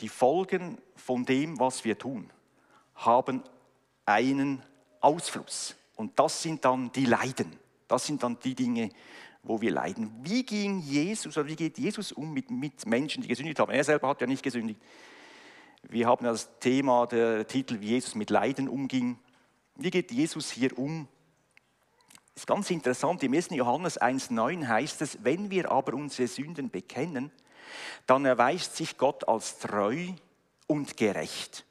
Die 0.00 0.08
Folgen 0.08 0.78
von 0.94 1.24
dem, 1.24 1.58
was 1.58 1.84
wir 1.84 1.98
tun, 1.98 2.30
haben 2.94 3.42
einen 4.04 4.62
Ausfluss. 5.00 5.74
Und 5.96 6.18
das 6.18 6.42
sind 6.42 6.64
dann 6.64 6.92
die 6.92 7.06
Leiden. 7.06 7.58
Das 7.88 8.06
sind 8.06 8.22
dann 8.22 8.38
die 8.38 8.54
Dinge, 8.54 8.90
wo 9.42 9.60
wir 9.60 9.70
leiden. 9.70 10.12
Wie 10.22 10.44
ging 10.44 10.80
Jesus 10.80 11.36
oder 11.36 11.46
wie 11.46 11.56
geht 11.56 11.78
Jesus 11.78 12.12
um 12.12 12.32
mit, 12.32 12.50
mit 12.50 12.86
Menschen, 12.86 13.22
die 13.22 13.28
gesündigt 13.28 13.58
haben? 13.58 13.72
Er 13.72 13.84
selber 13.84 14.08
hat 14.08 14.20
ja 14.20 14.26
nicht 14.26 14.42
gesündigt. 14.42 14.80
Wir 15.82 16.06
haben 16.06 16.24
das 16.24 16.58
Thema, 16.60 17.06
der 17.06 17.46
Titel, 17.46 17.80
wie 17.80 17.88
Jesus 17.88 18.14
mit 18.14 18.30
Leiden 18.30 18.68
umging. 18.68 19.18
Wie 19.76 19.90
geht 19.90 20.12
Jesus 20.12 20.50
hier 20.50 20.78
um? 20.78 21.08
Das 22.34 22.42
ist 22.42 22.46
ganz 22.46 22.70
interessant. 22.70 23.22
Im 23.22 23.34
1. 23.34 23.50
Johannes 23.50 24.00
1,9 24.00 24.68
heißt 24.68 25.02
es: 25.02 25.24
Wenn 25.24 25.50
wir 25.50 25.70
aber 25.70 25.94
unsere 25.94 26.28
Sünden 26.28 26.70
bekennen, 26.70 27.30
dann 28.06 28.24
erweist 28.24 28.76
sich 28.76 28.96
Gott 28.98 29.28
als 29.28 29.58
treu 29.58 30.08
und 30.66 30.96
gerecht. 30.96 31.64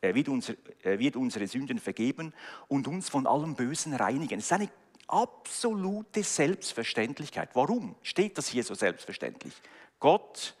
Er 0.00 0.14
wird, 0.14 0.28
unser, 0.28 0.54
er 0.82 0.98
wird 0.98 1.16
unsere 1.16 1.46
Sünden 1.46 1.78
vergeben 1.78 2.32
und 2.68 2.86
uns 2.86 3.08
von 3.08 3.26
allem 3.26 3.54
Bösen 3.54 3.94
reinigen. 3.94 4.38
Es 4.38 4.46
ist 4.46 4.52
eine 4.52 4.70
absolute 5.08 6.22
Selbstverständlichkeit. 6.22 7.50
Warum 7.54 7.96
steht 8.02 8.38
das 8.38 8.48
hier 8.48 8.64
so 8.64 8.74
selbstverständlich? 8.74 9.54
Gott 9.98 10.56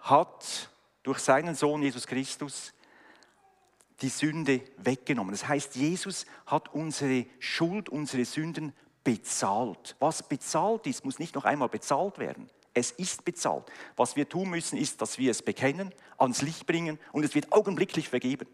hat 0.00 0.70
durch 1.08 1.20
seinen 1.20 1.54
Sohn 1.54 1.82
Jesus 1.82 2.06
Christus 2.06 2.74
die 4.02 4.10
Sünde 4.10 4.60
weggenommen. 4.76 5.32
Das 5.32 5.48
heißt, 5.48 5.74
Jesus 5.74 6.26
hat 6.44 6.74
unsere 6.74 7.24
Schuld, 7.38 7.88
unsere 7.88 8.26
Sünden 8.26 8.74
bezahlt. 9.04 9.96
Was 10.00 10.28
bezahlt 10.28 10.86
ist, 10.86 11.06
muss 11.06 11.18
nicht 11.18 11.34
noch 11.34 11.46
einmal 11.46 11.70
bezahlt 11.70 12.18
werden. 12.18 12.50
Es 12.74 12.90
ist 12.90 13.24
bezahlt. 13.24 13.64
Was 13.96 14.16
wir 14.16 14.28
tun 14.28 14.50
müssen, 14.50 14.76
ist, 14.76 15.00
dass 15.00 15.16
wir 15.16 15.30
es 15.30 15.40
bekennen, 15.40 15.94
ans 16.18 16.42
Licht 16.42 16.66
bringen 16.66 16.98
und 17.12 17.24
es 17.24 17.34
wird 17.34 17.52
augenblicklich 17.52 18.10
vergeben. 18.10 18.46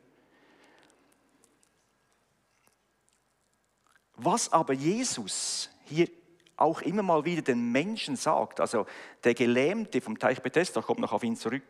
Was 4.14 4.52
aber 4.52 4.74
Jesus 4.74 5.70
hier 5.86 6.08
auch 6.56 6.82
immer 6.82 7.02
mal 7.02 7.24
wieder 7.24 7.42
den 7.42 7.72
Menschen 7.72 8.16
sagt. 8.16 8.60
Also 8.60 8.86
der 9.22 9.34
Gelähmte 9.34 10.00
vom 10.00 10.18
Teich 10.18 10.40
Bethesda, 10.42 10.82
kommt 10.82 11.00
noch 11.00 11.12
auf 11.12 11.24
ihn 11.24 11.36
zurück, 11.36 11.64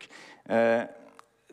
äh, 0.45 0.87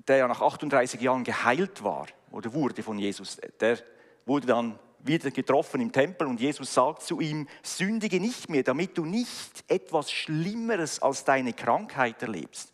der 0.08 0.16
ja 0.16 0.28
nach 0.28 0.40
38 0.40 1.00
Jahren 1.00 1.24
geheilt 1.24 1.82
war 1.84 2.06
oder 2.30 2.52
wurde 2.52 2.82
von 2.82 2.98
Jesus, 2.98 3.38
der 3.60 3.78
wurde 4.26 4.46
dann 4.46 4.78
wieder 5.04 5.30
getroffen 5.30 5.80
im 5.80 5.92
Tempel 5.92 6.26
und 6.26 6.40
Jesus 6.40 6.72
sagt 6.72 7.02
zu 7.02 7.20
ihm, 7.20 7.48
sündige 7.62 8.20
nicht 8.20 8.48
mehr, 8.48 8.62
damit 8.62 8.96
du 8.96 9.04
nicht 9.04 9.64
etwas 9.68 10.12
Schlimmeres 10.12 11.02
als 11.02 11.24
deine 11.24 11.52
Krankheit 11.52 12.22
erlebst. 12.22 12.72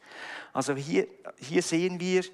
Also 0.53 0.75
hier, 0.75 1.07
hier 1.39 1.63
sehen 1.63 2.01
wir, 2.01 2.25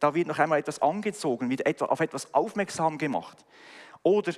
da 0.00 0.14
wird 0.14 0.26
noch 0.26 0.38
einmal 0.38 0.58
etwas 0.58 0.82
angezogen, 0.82 1.48
wird 1.48 1.80
auf 1.82 2.00
etwas 2.00 2.34
aufmerksam 2.34 2.98
gemacht. 2.98 3.38
Oder 4.02 4.32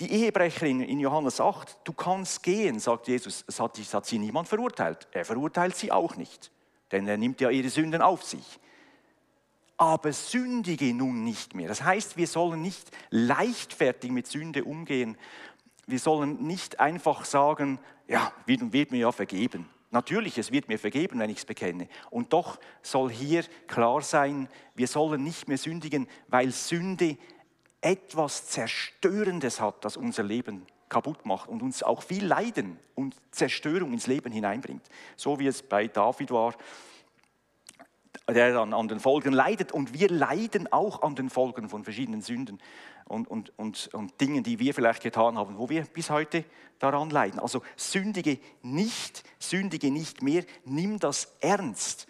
die 0.00 0.10
Ehebrecherin 0.10 0.80
in 0.80 0.98
Johannes 0.98 1.40
8, 1.40 1.78
du 1.84 1.92
kannst 1.92 2.42
gehen, 2.42 2.80
sagt 2.80 3.08
Jesus, 3.08 3.44
es 3.46 3.60
hat, 3.60 3.78
es 3.78 3.92
hat 3.92 4.06
sie 4.06 4.18
niemand 4.18 4.48
verurteilt. 4.48 5.06
Er 5.12 5.24
verurteilt 5.24 5.76
sie 5.76 5.92
auch 5.92 6.16
nicht, 6.16 6.50
denn 6.90 7.06
er 7.06 7.18
nimmt 7.18 7.40
ja 7.40 7.50
ihre 7.50 7.68
Sünden 7.68 8.00
auf 8.00 8.24
sich. 8.24 8.58
Aber 9.76 10.12
sündige 10.12 10.92
nun 10.94 11.24
nicht 11.24 11.54
mehr. 11.54 11.68
Das 11.68 11.82
heißt, 11.82 12.16
wir 12.16 12.26
sollen 12.26 12.62
nicht 12.62 12.90
leichtfertig 13.10 14.10
mit 14.10 14.26
Sünde 14.26 14.64
umgehen. 14.64 15.16
Wir 15.86 15.98
sollen 15.98 16.46
nicht 16.46 16.80
einfach 16.80 17.24
sagen, 17.24 17.78
ja, 18.06 18.32
wird, 18.46 18.72
wird 18.72 18.90
mir 18.90 18.98
ja 18.98 19.12
vergeben. 19.12 19.68
Natürlich, 19.92 20.38
es 20.38 20.52
wird 20.52 20.68
mir 20.68 20.78
vergeben, 20.78 21.18
wenn 21.18 21.30
ich 21.30 21.38
es 21.38 21.44
bekenne. 21.44 21.88
Und 22.10 22.32
doch 22.32 22.60
soll 22.80 23.10
hier 23.10 23.42
klar 23.66 24.02
sein, 24.02 24.48
wir 24.74 24.86
sollen 24.86 25.24
nicht 25.24 25.48
mehr 25.48 25.58
sündigen, 25.58 26.06
weil 26.28 26.52
Sünde 26.52 27.18
etwas 27.80 28.46
Zerstörendes 28.46 29.60
hat, 29.60 29.84
das 29.84 29.96
unser 29.96 30.22
Leben 30.22 30.66
kaputt 30.88 31.24
macht 31.24 31.48
und 31.48 31.62
uns 31.62 31.82
auch 31.82 32.02
viel 32.02 32.26
Leiden 32.26 32.78
und 32.94 33.14
Zerstörung 33.30 33.92
ins 33.92 34.06
Leben 34.06 34.32
hineinbringt. 34.32 34.82
So 35.16 35.38
wie 35.38 35.46
es 35.46 35.62
bei 35.62 35.86
David 35.86 36.30
war, 36.30 36.54
der 38.28 38.52
dann 38.52 38.74
an 38.74 38.88
den 38.88 39.00
Folgen 39.00 39.32
leidet. 39.32 39.72
Und 39.72 39.94
wir 39.94 40.08
leiden 40.08 40.70
auch 40.72 41.02
an 41.02 41.14
den 41.14 41.30
Folgen 41.30 41.68
von 41.68 41.84
verschiedenen 41.84 42.22
Sünden 42.22 42.58
und, 43.06 43.28
und, 43.28 43.58
und, 43.58 43.88
und 43.94 44.20
Dingen, 44.20 44.42
die 44.42 44.58
wir 44.58 44.74
vielleicht 44.74 45.02
getan 45.02 45.38
haben, 45.38 45.58
wo 45.58 45.68
wir 45.68 45.84
bis 45.84 46.10
heute 46.10 46.44
daran 46.78 47.10
leiden. 47.10 47.40
Also 47.40 47.62
sündige 47.76 48.38
nicht, 48.62 49.24
sündige 49.38 49.90
nicht 49.90 50.22
mehr, 50.22 50.44
nimm 50.64 50.98
das 50.98 51.36
ernst. 51.40 52.06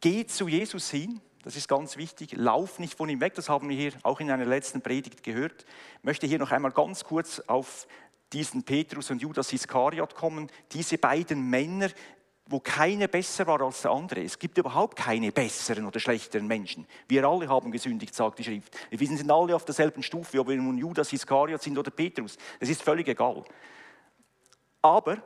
Geh 0.00 0.26
zu 0.26 0.48
Jesus 0.48 0.90
hin 0.90 1.20
das 1.42 1.56
ist 1.56 1.68
ganz 1.68 1.96
wichtig. 1.96 2.32
Lauf 2.32 2.78
nicht 2.78 2.94
von 2.94 3.08
ihm 3.08 3.20
weg. 3.20 3.34
Das 3.34 3.48
haben 3.48 3.68
wir 3.68 3.76
hier 3.76 3.92
auch 4.02 4.20
in 4.20 4.30
einer 4.30 4.44
letzten 4.44 4.82
Predigt 4.82 5.22
gehört. 5.22 5.64
Ich 5.98 6.04
möchte 6.04 6.26
hier 6.26 6.38
noch 6.38 6.50
einmal 6.50 6.72
ganz 6.72 7.04
kurz 7.04 7.40
auf 7.46 7.86
diesen 8.32 8.62
Petrus 8.62 9.10
und 9.10 9.22
Judas 9.22 9.52
Iskariot 9.52 10.14
kommen. 10.14 10.50
Diese 10.72 10.98
beiden 10.98 11.48
Männer, 11.48 11.88
wo 12.46 12.60
keiner 12.60 13.08
besser 13.08 13.46
war 13.46 13.60
als 13.62 13.82
der 13.82 13.92
andere. 13.92 14.22
Es 14.22 14.38
gibt 14.38 14.58
überhaupt 14.58 14.96
keine 14.96 15.32
besseren 15.32 15.86
oder 15.86 15.98
schlechteren 15.98 16.46
Menschen. 16.46 16.86
Wir 17.08 17.24
alle 17.24 17.48
haben 17.48 17.70
gesündigt, 17.70 18.14
sagt 18.14 18.38
die 18.38 18.44
Schrift. 18.44 18.76
Wir 18.90 19.06
sind 19.06 19.30
alle 19.30 19.54
auf 19.54 19.64
derselben 19.64 20.02
Stufe, 20.02 20.40
ob 20.40 20.48
wir 20.48 20.56
nun 20.56 20.76
Judas 20.76 21.12
Iskariot 21.12 21.62
sind 21.62 21.78
oder 21.78 21.90
Petrus. 21.90 22.36
Es 22.58 22.68
ist 22.68 22.82
völlig 22.82 23.08
egal. 23.08 23.44
Aber 24.82 25.22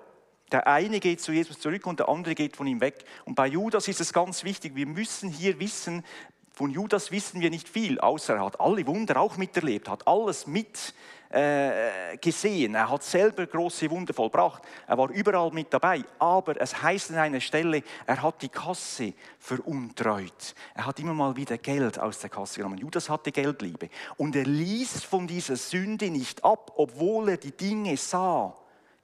der 0.54 0.68
eine 0.68 1.00
geht 1.00 1.20
zu 1.20 1.32
Jesus 1.32 1.58
zurück 1.58 1.84
und 1.84 1.99
der 1.99 2.08
andere 2.08 2.37
geht 2.37 2.56
von 2.56 2.68
ihm 2.68 2.80
weg. 2.80 3.04
Und 3.25 3.34
bei 3.34 3.49
Judas 3.49 3.88
ist 3.88 4.00
es 4.00 4.12
ganz 4.12 4.44
wichtig, 4.44 4.76
wir 4.76 4.87
müssen 4.87 5.28
hier 5.28 5.58
wissen, 5.58 6.04
von 6.52 6.70
Judas 6.70 7.11
wissen 7.11 7.40
wir 7.40 7.50
nicht 7.50 7.68
viel, 7.68 7.99
außer 7.99 8.34
er 8.34 8.44
hat 8.44 8.61
alle 8.61 8.87
Wunder 8.87 9.20
auch 9.20 9.37
miterlebt, 9.37 9.88
hat 9.88 10.06
alles 10.06 10.46
mit 10.46 10.94
äh, 11.30 12.16
gesehen. 12.18 12.76
Er 12.76 12.88
hat 12.88 13.02
selber 13.02 13.44
große 13.44 13.90
Wunder 13.90 14.14
vollbracht. 14.14 14.62
Er 14.87 14.96
war 14.96 15.11
überall 15.11 15.50
mit 15.50 15.75
dabei. 15.75 16.04
Aber 16.20 16.61
es 16.61 16.80
heißt 16.80 17.11
an 17.11 17.16
einer 17.18 17.40
Stelle, 17.40 17.82
er 18.06 18.23
hat 18.23 18.40
die 18.40 18.49
Kasse 18.49 19.12
veruntreut. 19.40 20.54
Er 20.76 20.87
hat 20.87 21.00
immer 21.00 21.14
mal 21.14 21.34
wieder 21.34 21.58
Geld 21.58 21.99
aus 21.99 22.20
der 22.20 22.30
Kasse 22.30 22.58
genommen. 22.58 22.78
Judas 22.78 23.11
hatte 23.11 23.32
Geldliebe. 23.32 23.88
Und 24.16 24.37
er 24.37 24.44
ließ 24.44 25.02
von 25.02 25.26
dieser 25.26 25.56
Sünde 25.56 26.12
nicht 26.12 26.44
ab, 26.44 26.70
obwohl 26.76 27.30
er 27.30 27.37
die 27.38 27.56
Dinge 27.56 27.96
sah, 27.96 28.54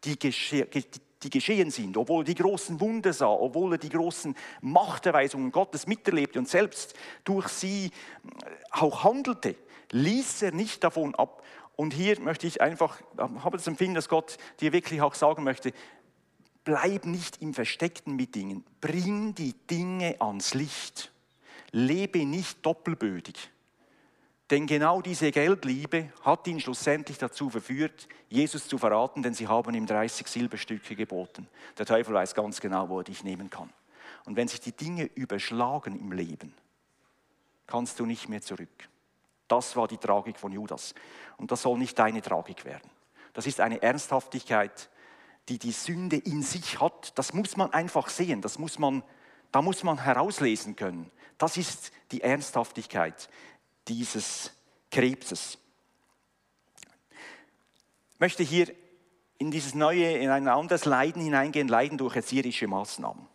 die, 0.04 0.16
die 0.16 1.09
geschehen 1.28 1.70
sind, 1.70 1.98
obwohl 1.98 2.22
er 2.22 2.24
die 2.24 2.34
großen 2.34 2.80
Wunder 2.80 3.12
sah, 3.12 3.28
obwohl 3.28 3.74
er 3.74 3.78
die 3.78 3.90
großen 3.90 4.34
Machterweisungen 4.62 5.52
Gottes 5.52 5.86
miterlebte 5.86 6.38
und 6.38 6.48
selbst 6.48 6.94
durch 7.24 7.48
sie 7.48 7.86
äh, 7.86 7.90
auch 8.70 9.04
handelte, 9.04 9.56
ließ 9.90 10.42
er 10.42 10.52
nicht 10.52 10.82
davon 10.82 11.14
ab. 11.14 11.44
Und 11.76 11.92
hier 11.92 12.20
möchte 12.20 12.46
ich 12.46 12.60
einfach, 12.60 13.00
habe 13.18 13.56
das 13.56 13.66
Empfinden, 13.66 13.94
dass 13.94 14.08
Gott 14.08 14.38
dir 14.60 14.72
wirklich 14.72 15.02
auch 15.02 15.14
sagen 15.14 15.44
möchte, 15.44 15.72
bleib 16.64 17.06
nicht 17.06 17.42
im 17.42 17.54
Versteckten 17.54 18.16
mit 18.16 18.34
Dingen. 18.34 18.64
Bring 18.80 19.34
die 19.34 19.54
Dinge 19.70 20.16
ans 20.20 20.54
Licht. 20.54 21.10
Lebe 21.72 22.24
nicht 22.24 22.64
doppelbödig. 22.64 23.50
Denn 24.50 24.66
genau 24.66 25.00
diese 25.00 25.30
Geldliebe 25.30 26.12
hat 26.22 26.46
ihn 26.48 26.60
schlussendlich 26.60 27.18
dazu 27.18 27.50
verführt, 27.50 28.08
Jesus 28.28 28.66
zu 28.66 28.78
verraten, 28.78 29.22
denn 29.22 29.32
sie 29.32 29.46
haben 29.46 29.74
ihm 29.74 29.86
30 29.86 30.26
Silberstücke 30.26 30.96
geboten. 30.96 31.46
Der 31.78 31.86
Teufel 31.86 32.14
weiß 32.14 32.34
ganz 32.34 32.60
genau, 32.60 32.88
wo 32.88 32.98
er 32.98 33.04
dich 33.04 33.22
nehmen 33.22 33.48
kann. 33.48 33.70
Und 34.24 34.36
wenn 34.36 34.48
sich 34.48 34.60
die 34.60 34.72
Dinge 34.72 35.04
überschlagen 35.14 35.98
im 35.98 36.10
Leben, 36.10 36.52
kannst 37.68 38.00
du 38.00 38.06
nicht 38.06 38.28
mehr 38.28 38.42
zurück. 38.42 38.88
Das 39.46 39.76
war 39.76 39.86
die 39.88 39.98
Tragik 39.98 40.38
von 40.38 40.52
Judas. 40.52 40.94
Und 41.36 41.52
das 41.52 41.62
soll 41.62 41.78
nicht 41.78 41.98
deine 41.98 42.20
Tragik 42.20 42.64
werden. 42.64 42.90
Das 43.32 43.46
ist 43.46 43.60
eine 43.60 43.82
Ernsthaftigkeit, 43.82 44.90
die 45.48 45.58
die 45.58 45.72
Sünde 45.72 46.16
in 46.16 46.42
sich 46.42 46.80
hat. 46.80 47.16
Das 47.18 47.32
muss 47.32 47.56
man 47.56 47.72
einfach 47.72 48.08
sehen. 48.08 48.42
Das 48.42 48.58
muss 48.58 48.78
man, 48.78 49.02
da 49.52 49.62
muss 49.62 49.82
man 49.84 50.02
herauslesen 50.02 50.76
können. 50.76 51.10
Das 51.38 51.56
ist 51.56 51.92
die 52.12 52.22
Ernsthaftigkeit, 52.22 53.30
dieses 53.90 54.52
Krebses. 54.88 55.58
Ich 58.12 58.20
möchte 58.20 58.44
hier 58.44 58.72
in 59.38 59.50
dieses 59.50 59.74
neue, 59.74 60.12
in 60.18 60.30
ein 60.30 60.46
anderes 60.46 60.84
Leiden 60.84 61.22
hineingehen, 61.22 61.66
Leiden 61.66 61.98
durch 61.98 62.14
erzieherische 62.14 62.68
Maßnahmen. 62.68 63.26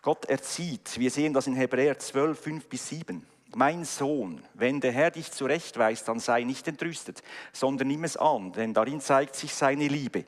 Gott 0.00 0.26
erzieht, 0.26 0.98
wir 0.98 1.10
sehen 1.10 1.32
das 1.32 1.48
in 1.48 1.56
Hebräer 1.56 1.98
12, 1.98 2.38
5 2.38 2.68
bis 2.68 2.88
7. 2.88 3.26
Mein 3.54 3.84
Sohn, 3.84 4.42
wenn 4.54 4.80
der 4.80 4.92
Herr 4.92 5.10
dich 5.10 5.32
zurechtweist, 5.32 6.06
dann 6.06 6.20
sei 6.20 6.44
nicht 6.44 6.68
entrüstet, 6.68 7.22
sondern 7.52 7.88
nimm 7.88 8.04
es 8.04 8.16
an, 8.16 8.52
denn 8.52 8.74
darin 8.74 9.00
zeigt 9.00 9.34
sich 9.34 9.54
seine 9.54 9.88
Liebe. 9.88 10.24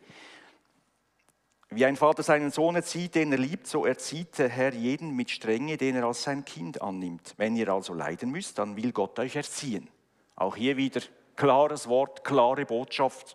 Wie 1.74 1.84
ein 1.84 1.96
Vater 1.96 2.22
seinen 2.22 2.52
Sohn 2.52 2.76
erzieht, 2.76 3.16
den 3.16 3.32
er 3.32 3.38
liebt, 3.38 3.66
so 3.66 3.84
erzieht 3.84 4.38
der 4.38 4.48
Herr 4.48 4.72
jeden 4.72 5.10
mit 5.10 5.28
Strenge, 5.32 5.76
den 5.76 5.96
er 5.96 6.04
als 6.04 6.22
sein 6.22 6.44
Kind 6.44 6.80
annimmt. 6.80 7.34
Wenn 7.36 7.56
ihr 7.56 7.68
also 7.68 7.94
leiden 7.94 8.30
müsst, 8.30 8.58
dann 8.58 8.76
will 8.76 8.92
Gott 8.92 9.18
euch 9.18 9.34
erziehen. 9.34 9.88
Auch 10.36 10.54
hier 10.54 10.76
wieder 10.76 11.00
klares 11.34 11.88
Wort, 11.88 12.22
klare 12.22 12.64
Botschaft. 12.64 13.34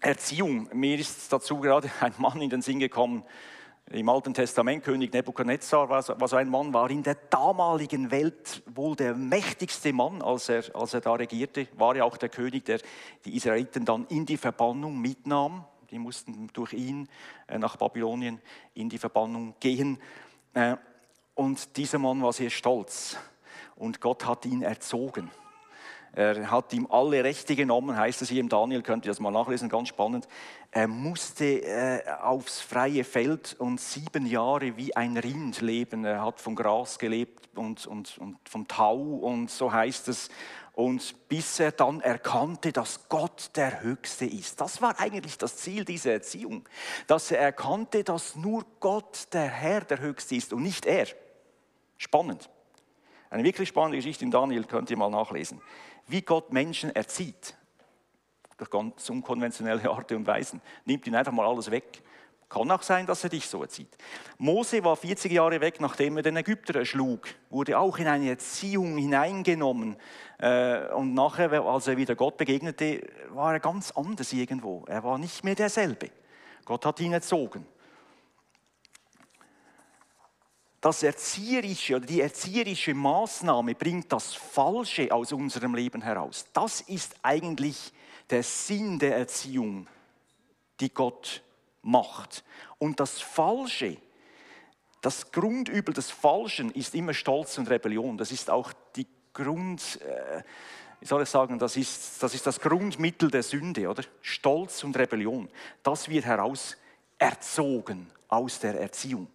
Erziehung. 0.00 0.68
Mir 0.72 1.00
ist 1.00 1.32
dazu 1.32 1.58
gerade 1.58 1.90
ein 2.00 2.14
Mann 2.18 2.40
in 2.40 2.50
den 2.50 2.62
Sinn 2.62 2.78
gekommen. 2.78 3.24
Im 3.90 4.08
Alten 4.08 4.32
Testament, 4.32 4.84
König 4.84 5.12
Nebukadnezar 5.12 5.88
war 5.88 6.00
so 6.02 6.36
ein 6.36 6.48
Mann, 6.48 6.72
war 6.72 6.88
in 6.90 7.02
der 7.02 7.16
damaligen 7.28 8.12
Welt 8.12 8.62
wohl 8.72 8.94
der 8.94 9.16
mächtigste 9.16 9.92
Mann, 9.92 10.22
als 10.22 10.48
er, 10.48 10.62
als 10.74 10.94
er 10.94 11.00
da 11.00 11.14
regierte. 11.14 11.66
War 11.74 11.96
ja 11.96 12.04
auch 12.04 12.16
der 12.16 12.28
König, 12.28 12.66
der 12.66 12.78
die 13.24 13.34
Israeliten 13.34 13.84
dann 13.84 14.06
in 14.06 14.26
die 14.26 14.36
Verbannung 14.36 15.00
mitnahm 15.00 15.64
die 15.92 15.98
mussten 15.98 16.48
durch 16.54 16.72
ihn 16.72 17.08
äh, 17.46 17.58
nach 17.58 17.76
Babylonien 17.76 18.40
in 18.74 18.88
die 18.88 18.98
Verbannung 18.98 19.54
gehen. 19.60 19.98
Äh, 20.54 20.76
und 21.34 21.76
dieser 21.76 21.98
Mann 21.98 22.22
war 22.22 22.32
sehr 22.32 22.50
stolz 22.50 23.16
und 23.76 24.00
Gott 24.00 24.26
hat 24.26 24.44
ihn 24.46 24.62
erzogen. 24.62 25.30
Er 26.14 26.50
hat 26.50 26.74
ihm 26.74 26.86
alle 26.90 27.24
Rechte 27.24 27.56
genommen, 27.56 27.96
heißt 27.96 28.20
es 28.20 28.28
hier 28.28 28.40
im 28.40 28.50
Daniel, 28.50 28.82
könnt 28.82 29.06
ihr 29.06 29.10
das 29.10 29.20
mal 29.20 29.30
nachlesen, 29.30 29.70
ganz 29.70 29.88
spannend. 29.88 30.28
Er 30.70 30.86
musste 30.86 31.62
äh, 31.62 32.02
aufs 32.20 32.60
freie 32.60 33.04
Feld 33.04 33.56
und 33.58 33.80
sieben 33.80 34.26
Jahre 34.26 34.76
wie 34.76 34.94
ein 34.94 35.16
Rind 35.16 35.62
leben. 35.62 36.04
Er 36.04 36.22
hat 36.22 36.38
vom 36.38 36.54
Gras 36.54 36.98
gelebt 36.98 37.56
und, 37.56 37.86
und, 37.86 38.18
und 38.18 38.36
vom 38.46 38.68
Tau 38.68 38.98
und 38.98 39.50
so 39.50 39.72
heißt 39.72 40.08
es 40.08 40.28
und 40.72 41.28
bis 41.28 41.60
er 41.60 41.72
dann 41.72 42.00
erkannte, 42.00 42.72
dass 42.72 43.08
Gott 43.08 43.50
der 43.56 43.82
Höchste 43.82 44.24
ist. 44.24 44.60
Das 44.60 44.80
war 44.80 44.98
eigentlich 44.98 45.36
das 45.36 45.56
Ziel 45.58 45.84
dieser 45.84 46.12
Erziehung, 46.12 46.66
dass 47.06 47.30
er 47.30 47.40
erkannte, 47.40 48.04
dass 48.04 48.36
nur 48.36 48.64
Gott 48.80 49.28
der 49.32 49.48
Herr 49.48 49.82
der 49.82 50.00
Höchste 50.00 50.34
ist 50.34 50.52
und 50.52 50.62
nicht 50.62 50.86
er. 50.86 51.06
Spannend. 51.98 52.48
Eine 53.28 53.44
wirklich 53.44 53.68
spannende 53.68 53.98
Geschichte 53.98 54.24
in 54.24 54.30
Daniel 54.30 54.64
könnt 54.64 54.90
ihr 54.90 54.96
mal 54.96 55.10
nachlesen. 55.10 55.60
Wie 56.06 56.22
Gott 56.22 56.52
Menschen 56.52 56.94
erzieht, 56.94 57.54
durch 58.56 58.70
ganz 58.70 59.08
unkonventionelle 59.08 59.90
Art 59.90 60.10
und 60.12 60.26
Weisen, 60.26 60.60
nimmt 60.84 61.06
ihn 61.06 61.14
einfach 61.14 61.32
mal 61.32 61.46
alles 61.46 61.70
weg 61.70 62.02
kann 62.52 62.70
auch 62.70 62.82
sein, 62.82 63.06
dass 63.06 63.24
er 63.24 63.30
dich 63.30 63.48
so 63.48 63.62
erzieht. 63.62 63.96
Mose 64.36 64.84
war 64.84 64.94
40 64.94 65.32
Jahre 65.32 65.60
weg, 65.62 65.80
nachdem 65.80 66.18
er 66.18 66.22
den 66.22 66.36
Ägypter 66.36 66.74
erschlug, 66.74 67.26
wurde 67.48 67.78
auch 67.78 67.96
in 67.96 68.06
eine 68.06 68.28
Erziehung 68.28 68.98
hineingenommen. 68.98 69.96
Äh, 70.38 70.88
und 70.92 71.14
nachher, 71.14 71.50
als 71.64 71.86
er 71.86 71.96
wieder 71.96 72.14
Gott 72.14 72.36
begegnete, 72.36 73.08
war 73.30 73.54
er 73.54 73.60
ganz 73.60 73.90
anders 73.92 74.34
irgendwo. 74.34 74.84
Er 74.86 75.02
war 75.02 75.16
nicht 75.16 75.42
mehr 75.44 75.54
derselbe. 75.54 76.10
Gott 76.66 76.84
hat 76.84 77.00
ihn 77.00 77.14
erzogen. 77.14 77.66
Das 80.82 81.02
erzieherische 81.02 81.96
oder 81.96 82.06
die 82.06 82.20
erzieherische 82.20 82.92
Maßnahme 82.92 83.74
bringt 83.74 84.12
das 84.12 84.34
Falsche 84.34 85.10
aus 85.10 85.32
unserem 85.32 85.74
Leben 85.74 86.02
heraus. 86.02 86.44
Das 86.52 86.82
ist 86.82 87.16
eigentlich 87.22 87.94
der 88.28 88.42
Sinn 88.42 88.98
der 88.98 89.16
Erziehung, 89.16 89.86
die 90.80 90.92
Gott 90.92 91.42
macht. 91.82 92.44
Und 92.78 93.00
das 93.00 93.20
Falsche, 93.20 93.98
das 95.00 95.32
Grundübel 95.32 95.92
des 95.92 96.10
Falschen 96.10 96.70
ist 96.72 96.94
immer 96.94 97.14
Stolz 97.14 97.58
und 97.58 97.68
Rebellion. 97.68 98.16
Das 98.16 98.32
ist 98.32 98.50
auch 98.50 98.72
die 98.96 99.06
Grund, 99.32 100.00
äh, 100.02 100.42
wie 101.00 101.06
soll 101.06 101.22
ich 101.22 101.28
sagen, 101.28 101.58
das 101.58 101.76
ist, 101.76 102.22
das 102.22 102.34
ist 102.34 102.46
das 102.46 102.60
Grundmittel 102.60 103.30
der 103.30 103.42
Sünde, 103.42 103.88
oder? 103.88 104.04
Stolz 104.20 104.84
und 104.84 104.96
Rebellion. 104.96 105.48
Das 105.82 106.08
wird 106.08 106.24
heraus 106.24 106.76
erzogen 107.18 108.10
aus 108.28 108.60
der 108.60 108.80
Erziehung. 108.80 109.28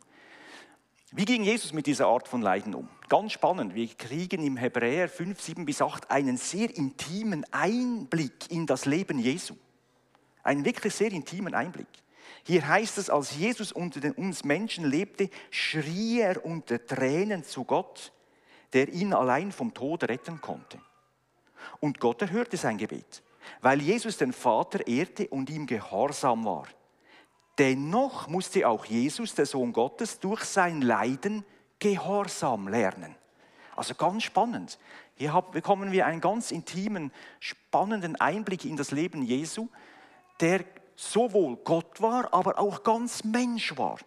Wie 1.12 1.26
ging 1.26 1.44
Jesus 1.44 1.72
mit 1.72 1.86
dieser 1.86 2.08
Art 2.08 2.28
von 2.28 2.42
Leiden 2.42 2.76
um? 2.76 2.90
Ganz 3.08 3.32
spannend. 3.32 3.74
Wir 3.76 3.88
kriegen 3.88 4.44
im 4.44 4.58
Hebräer 4.58 5.08
5, 5.08 5.40
7 5.40 5.66
bis 5.66 5.82
8 5.82 6.12
einen 6.12 6.36
sehr 6.36 6.76
intimen 6.76 7.46
Einblick 7.52 8.52
in 8.52 8.66
das 8.66 8.86
Leben 8.86 9.18
Jesu. 9.18 9.56
Einen 10.44 10.66
wirklich 10.66 10.94
sehr 10.94 11.12
intimen 11.12 11.54
Einblick. 11.54 11.88
Hier 12.48 12.66
heißt 12.66 12.98
es, 12.98 13.10
als 13.10 13.36
Jesus 13.36 13.74
unter 13.74 14.00
den, 14.00 14.14
uns 14.14 14.46
Menschen 14.46 14.86
lebte, 14.86 15.30
schrie 15.52 16.22
er 16.22 16.46
unter 16.46 16.86
Tränen 16.86 17.44
zu 17.44 17.66
Gott, 17.66 18.14
der 18.72 18.88
ihn 18.88 19.14
allein 19.14 19.52
vom 19.52 19.74
Tod 19.74 20.06
retten 20.06 20.40
konnte. 20.40 20.80
Und 21.82 22.00
Gott 22.00 22.22
erhörte 22.22 22.56
sein 22.56 22.78
Gebet, 22.78 23.22
weil 23.60 23.82
Jesus 23.82 24.16
den 24.16 24.32
Vater 24.32 24.88
ehrte 24.88 25.28
und 25.28 25.50
ihm 25.50 25.66
gehorsam 25.66 26.46
war. 26.46 26.68
Dennoch 27.58 28.30
musste 28.30 28.66
auch 28.66 28.86
Jesus, 28.86 29.36
der 29.36 29.46
Sohn 29.46 29.74
Gottes, 29.74 30.22
durch 30.22 30.46
sein 30.46 30.82
Leiden 30.82 31.44
Gehorsam 31.80 32.70
lernen. 32.70 33.14
Also 33.76 33.94
ganz 33.94 34.24
spannend. 34.24 34.80
Hier 35.16 35.34
bekommen 35.52 35.92
wir 35.92 36.06
einen 36.06 36.22
ganz 36.22 36.52
intimen, 36.52 37.12
spannenden 37.42 38.16
Einblick 38.16 38.64
in 38.64 38.78
das 38.78 38.92
Leben 38.92 39.22
Jesu, 39.22 39.68
der 40.40 40.64
sowohl 40.98 41.58
Gott 41.58 42.02
war, 42.02 42.34
aber 42.34 42.60
auch 42.60 42.84
ganz 42.84 43.24
Mensch 43.24 43.78
war. 43.78 44.00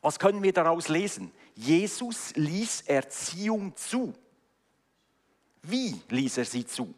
Was 0.00 0.18
können 0.18 0.42
wir 0.42 0.52
daraus 0.52 0.88
lesen? 0.88 1.30
Jesus 1.54 2.34
ließ 2.36 2.82
Erziehung 2.82 3.76
zu. 3.76 4.14
Wie 5.62 6.00
ließ 6.08 6.38
er 6.38 6.44
sie 6.46 6.64
zu? 6.64 6.94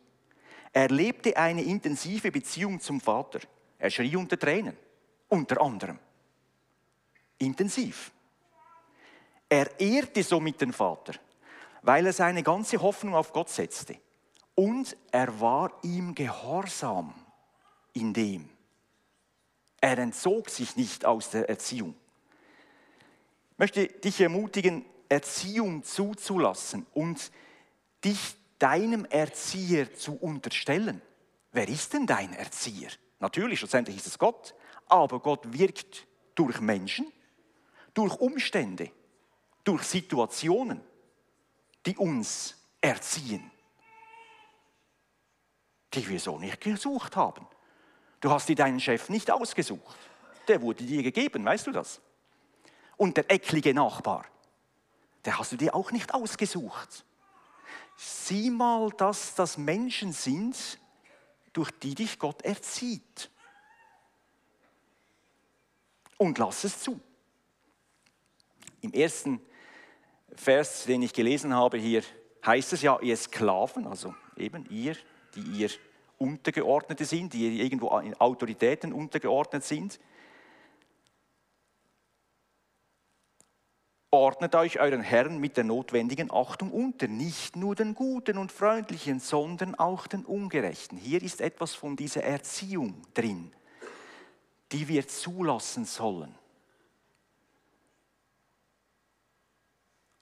Er 0.72 0.88
lebte 0.88 1.36
eine 1.36 1.62
intensive 1.62 2.30
Beziehung 2.30 2.78
zum 2.78 3.00
Vater. 3.00 3.40
Er 3.78 3.90
schrie 3.90 4.14
unter 4.14 4.38
Tränen, 4.38 4.76
unter 5.28 5.60
anderem. 5.60 5.98
Intensiv. 7.38 8.12
Er 9.48 9.80
ehrte 9.80 10.22
somit 10.22 10.60
den 10.60 10.72
Vater, 10.72 11.14
weil 11.82 12.06
er 12.06 12.12
seine 12.12 12.42
ganze 12.42 12.80
Hoffnung 12.80 13.14
auf 13.14 13.32
Gott 13.32 13.48
setzte. 13.48 13.96
Und 14.54 14.96
er 15.10 15.40
war 15.40 15.72
ihm 15.82 16.14
gehorsam 16.14 17.12
in 17.92 18.12
dem. 18.12 18.48
Er 19.80 19.98
entzog 19.98 20.48
sich 20.48 20.76
nicht 20.76 21.04
aus 21.04 21.30
der 21.30 21.48
Erziehung. 21.48 21.94
Ich 23.52 23.58
möchte 23.58 23.86
dich 23.86 24.20
ermutigen, 24.20 24.84
Erziehung 25.08 25.84
zuzulassen 25.84 26.86
und 26.94 27.30
dich 28.04 28.36
deinem 28.58 29.04
Erzieher 29.04 29.92
zu 29.94 30.14
unterstellen. 30.14 31.02
Wer 31.50 31.68
ist 31.68 31.92
denn 31.92 32.06
dein 32.06 32.32
Erzieher? 32.32 32.90
Natürlich, 33.18 33.58
schlussendlich 33.58 33.96
ist 33.96 34.06
es 34.06 34.18
Gott, 34.18 34.54
aber 34.86 35.20
Gott 35.20 35.52
wirkt 35.52 36.06
durch 36.34 36.60
Menschen, 36.60 37.12
durch 37.92 38.14
Umstände, 38.14 38.90
durch 39.64 39.82
Situationen, 39.82 40.80
die 41.84 41.96
uns 41.96 42.56
erziehen, 42.80 43.50
die 45.92 46.08
wir 46.08 46.18
so 46.18 46.38
nicht 46.38 46.60
gesucht 46.60 47.16
haben. 47.16 47.46
Du 48.22 48.30
hast 48.30 48.48
dir 48.48 48.56
deinen 48.56 48.80
Chef 48.80 49.10
nicht 49.10 49.30
ausgesucht. 49.30 49.98
Der 50.48 50.62
wurde 50.62 50.84
dir 50.84 51.02
gegeben, 51.02 51.44
weißt 51.44 51.66
du 51.66 51.72
das? 51.72 52.00
Und 52.96 53.18
der 53.18 53.30
ecklige 53.30 53.74
Nachbar, 53.74 54.24
der 55.26 55.38
hast 55.38 55.52
du 55.52 55.56
dir 55.56 55.74
auch 55.74 55.92
nicht 55.92 56.14
ausgesucht. 56.14 57.04
Sieh 57.96 58.50
mal, 58.50 58.88
dass 58.96 59.34
das 59.34 59.58
Menschen 59.58 60.12
sind, 60.12 60.56
durch 61.52 61.70
die 61.70 61.94
dich 61.94 62.18
Gott 62.18 62.40
erzieht. 62.42 63.30
und 66.22 66.38
lass 66.38 66.64
es 66.64 66.80
zu. 66.80 67.00
Im 68.80 68.92
ersten 68.92 69.40
Vers, 70.34 70.84
den 70.84 71.02
ich 71.02 71.12
gelesen 71.12 71.54
habe 71.54 71.78
hier, 71.78 72.02
heißt 72.46 72.72
es 72.72 72.82
ja, 72.82 72.98
ihr 73.00 73.16
Sklaven, 73.16 73.86
also 73.86 74.14
eben 74.36 74.64
ihr, 74.70 74.96
die 75.34 75.40
ihr 75.40 75.70
Untergeordnete 76.22 77.04
sind, 77.04 77.32
die 77.32 77.60
irgendwo 77.60 77.98
in 77.98 78.14
Autoritäten 78.14 78.92
untergeordnet 78.92 79.64
sind, 79.64 79.98
ordnet 84.12 84.54
euch 84.54 84.78
euren 84.78 85.00
Herrn 85.00 85.38
mit 85.38 85.56
der 85.56 85.64
notwendigen 85.64 86.30
Achtung 86.30 86.70
unter, 86.70 87.08
nicht 87.08 87.56
nur 87.56 87.74
den 87.74 87.94
Guten 87.94 88.36
und 88.36 88.52
Freundlichen, 88.52 89.20
sondern 89.20 89.74
auch 89.74 90.06
den 90.06 90.24
Ungerechten. 90.24 90.98
Hier 90.98 91.22
ist 91.22 91.40
etwas 91.40 91.74
von 91.74 91.96
dieser 91.96 92.22
Erziehung 92.22 93.02
drin, 93.14 93.52
die 94.70 94.86
wir 94.86 95.08
zulassen 95.08 95.86
sollen. 95.86 96.34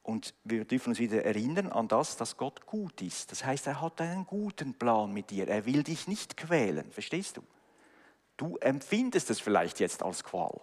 Und 0.03 0.35
wir 0.45 0.65
dürfen 0.65 0.91
uns 0.91 0.99
wieder 0.99 1.25
erinnern 1.25 1.71
an 1.71 1.89
das, 1.89 2.17
dass 2.17 2.37
Gott 2.37 2.67
gut 2.67 3.03
ist. 3.03 3.31
Das 3.33 3.45
heißt, 3.45 3.67
er 3.67 3.81
hat 3.81 4.01
einen 4.01 4.27
guten 4.27 4.75
Plan 4.75 5.13
mit 5.13 5.31
dir. 5.31 5.49
Er 5.49 5.67
will 5.67 5.83
dich 5.83 6.09
nicht 6.09 6.37
quälen, 6.37 6.91
verstehst 6.91 7.37
du? 7.37 7.43
Du 8.37 8.57
empfindest 8.57 9.29
es 9.31 9.41
vielleicht 9.41 9.81
jetzt 9.81 10.03
als 10.03 10.25
Qual. 10.25 10.61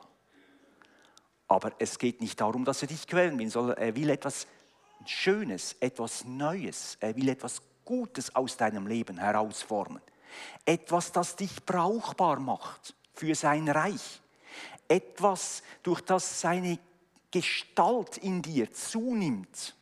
Aber 1.47 1.71
es 1.79 1.99
geht 1.99 2.19
nicht 2.19 2.41
darum, 2.41 2.65
dass 2.65 2.81
er 2.81 2.87
dich 2.87 3.07
quälen 3.07 3.37
will, 3.37 3.49
sondern 3.49 3.77
er 3.77 3.95
will 3.95 4.09
etwas 4.09 4.47
Schönes, 5.05 5.75
etwas 5.79 6.25
Neues. 6.25 6.97
Er 6.99 7.15
will 7.15 7.29
etwas 7.29 7.61
Gutes 7.85 8.35
aus 8.35 8.57
deinem 8.57 8.87
Leben 8.87 9.17
herausformen. 9.17 10.01
Etwas, 10.65 11.11
das 11.11 11.35
dich 11.35 11.65
brauchbar 11.65 12.39
macht 12.39 12.95
für 13.13 13.33
sein 13.35 13.69
Reich. 13.69 14.21
Etwas, 14.87 15.63
durch 15.83 16.01
das 16.01 16.41
seine 16.41 16.79
Gestalt 17.31 18.17
in 18.17 18.41
dir 18.41 18.71
zunimmt. 18.71 19.75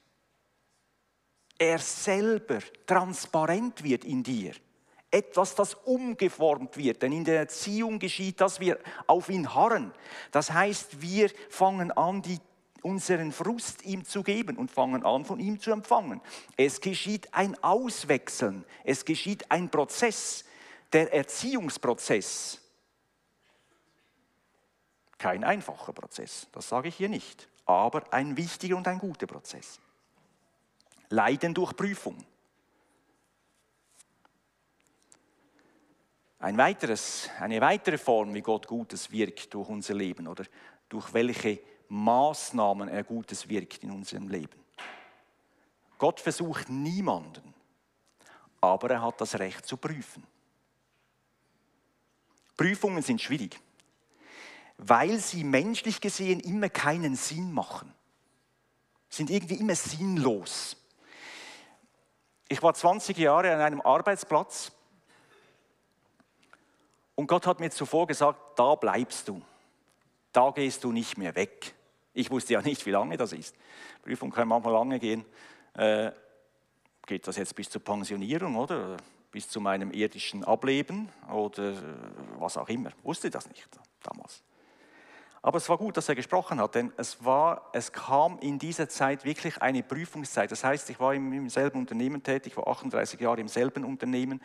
Er 1.58 1.80
selber 1.80 2.60
transparent 2.86 3.84
wird 3.84 4.04
in 4.04 4.24
dir 4.24 4.54
etwas, 5.16 5.56
das 5.56 5.74
umgeformt 5.74 6.76
wird. 6.76 7.02
Denn 7.02 7.14
in 7.14 7.24
der 7.24 7.40
Erziehung 7.40 8.00
geschieht, 8.00 8.42
dass 8.42 8.60
wir 8.60 8.80
auf 9.08 9.30
ihn 9.30 9.54
harren. 9.54 9.94
Das 10.32 10.52
heißt, 10.52 11.02
wir 11.02 11.32
fangen 11.50 11.92
an, 11.92 12.22
die, 12.22 12.40
unseren 12.82 13.32
Frust 13.32 13.84
ihm 13.86 14.04
zu 14.04 14.24
geben 14.24 14.58
und 14.58 14.70
fangen 14.70 15.06
an, 15.06 15.24
von 15.24 15.40
ihm 15.40 15.60
zu 15.60 15.72
empfangen. 15.72 16.22
Es 16.58 16.82
geschieht 16.82 17.34
ein 17.34 17.56
Auswechseln. 17.64 18.66
Es 18.84 19.06
geschieht 19.06 19.50
ein 19.50 19.70
Prozess, 19.70 20.44
der 20.92 21.14
Erziehungsprozess. 21.14 22.60
Kein 25.18 25.44
einfacher 25.44 25.94
Prozess, 25.94 26.48
das 26.52 26.68
sage 26.68 26.90
ich 26.90 26.96
hier 26.96 27.10
nicht, 27.10 27.48
aber 27.66 28.12
ein 28.14 28.36
wichtiger 28.36 28.76
und 28.78 28.88
ein 28.88 29.00
guter 29.00 29.28
Prozess. 29.28 29.80
Leiden 31.10 31.54
durch 31.54 31.76
Prüfung. 31.76 32.18
Ein 36.40 36.58
weiteres, 36.58 37.30
eine 37.40 37.62
weitere 37.62 37.98
Form, 37.98 38.34
wie 38.34 38.42
Gott 38.42 38.68
Gutes 38.68 39.10
wirkt 39.12 39.54
durch 39.54 39.70
unser 39.70 39.94
Leben 39.94 40.28
oder 40.28 40.46
durch 40.90 41.14
welche 41.14 41.60
Maßnahmen 41.88 42.90
er 42.90 43.04
Gutes 43.04 43.48
wirkt 43.48 43.84
in 43.84 43.92
unserem 43.92 44.28
Leben. 44.28 44.60
Gott 45.98 46.20
versucht 46.20 46.70
niemanden, 46.70 47.54
aber 48.60 48.92
er 48.92 49.02
hat 49.02 49.22
das 49.22 49.40
Recht 49.40 49.66
zu 49.66 49.78
prüfen. 49.78 50.24
Prüfungen 52.58 53.02
sind 53.02 53.22
schwierig, 53.22 53.60
weil 54.78 55.18
sie 55.20 55.44
menschlich 55.44 56.02
gesehen 56.02 56.40
immer 56.40 56.70
keinen 56.70 57.16
Sinn 57.16 57.54
machen, 57.54 57.94
sind 59.10 59.30
irgendwie 59.30 59.56
immer 59.56 59.76
sinnlos. 59.76 60.78
Ich 62.48 62.62
war 62.62 62.74
20 62.74 63.18
Jahre 63.18 63.54
an 63.54 63.62
einem 63.62 63.82
Arbeitsplatz, 63.82 64.72
und 67.16 67.28
Gott 67.28 67.48
hat 67.48 67.60
mir 67.60 67.72
zuvor 67.72 68.08
gesagt, 68.08 68.60
da 68.60 68.76
bleibst 68.76 69.30
du. 69.30 69.42
Da 70.34 70.52
gehst 70.52 70.84
du 70.84 70.92
nicht 70.92 71.18
mehr 71.18 71.34
weg. 71.36 71.74
Ich 72.14 72.30
wusste 72.30 72.54
ja 72.54 72.62
nicht, 72.62 72.86
wie 72.86 72.92
lange 72.92 73.16
das 73.18 73.32
ist. 73.32 73.56
Prüfung 74.04 74.32
kann 74.32 74.48
manchmal 74.48 74.74
lange 74.74 75.00
gehen. 75.00 75.26
Äh, 75.74 76.12
geht 77.06 77.26
das 77.28 77.38
jetzt 77.38 77.56
bis 77.56 77.70
zur 77.70 77.84
Pensionierung 77.84 78.56
oder 78.56 78.98
bis 79.32 79.48
zu 79.50 79.62
meinem 79.62 79.92
irdischen 79.92 80.44
Ableben 80.44 81.10
oder 81.32 81.74
was 82.38 82.58
auch 82.58 82.68
immer? 82.68 82.92
Wusste 83.04 83.30
das 83.30 83.48
nicht 83.48 83.68
damals. 84.04 84.44
Aber 85.46 85.60
es 85.60 85.70
war 85.70 85.78
gut, 85.78 85.96
dass 85.96 86.10
er 86.10 86.16
gesprochen 86.16 86.60
hat, 86.60 86.74
denn 86.74 86.92
es, 86.98 87.24
war, 87.24 87.70
es 87.72 87.92
kam 87.92 88.40
in 88.40 88.58
dieser 88.58 88.90
Zeit 88.90 89.26
wirklich 89.26 89.62
eine 89.62 89.84
Prüfungszeit. 89.84 90.52
Das 90.52 90.64
heißt, 90.64 90.90
ich 90.90 91.00
war 91.00 91.14
im, 91.14 91.50
selben 91.50 91.82
Unternehmen 91.82 92.24
tätig, 92.24 92.54
ich 92.54 92.58
war 92.58 92.68
38 92.68 93.20
Jahre 93.20 93.42
im 93.42 93.48
selben 93.48 93.86
Unternehmen, 93.86 94.42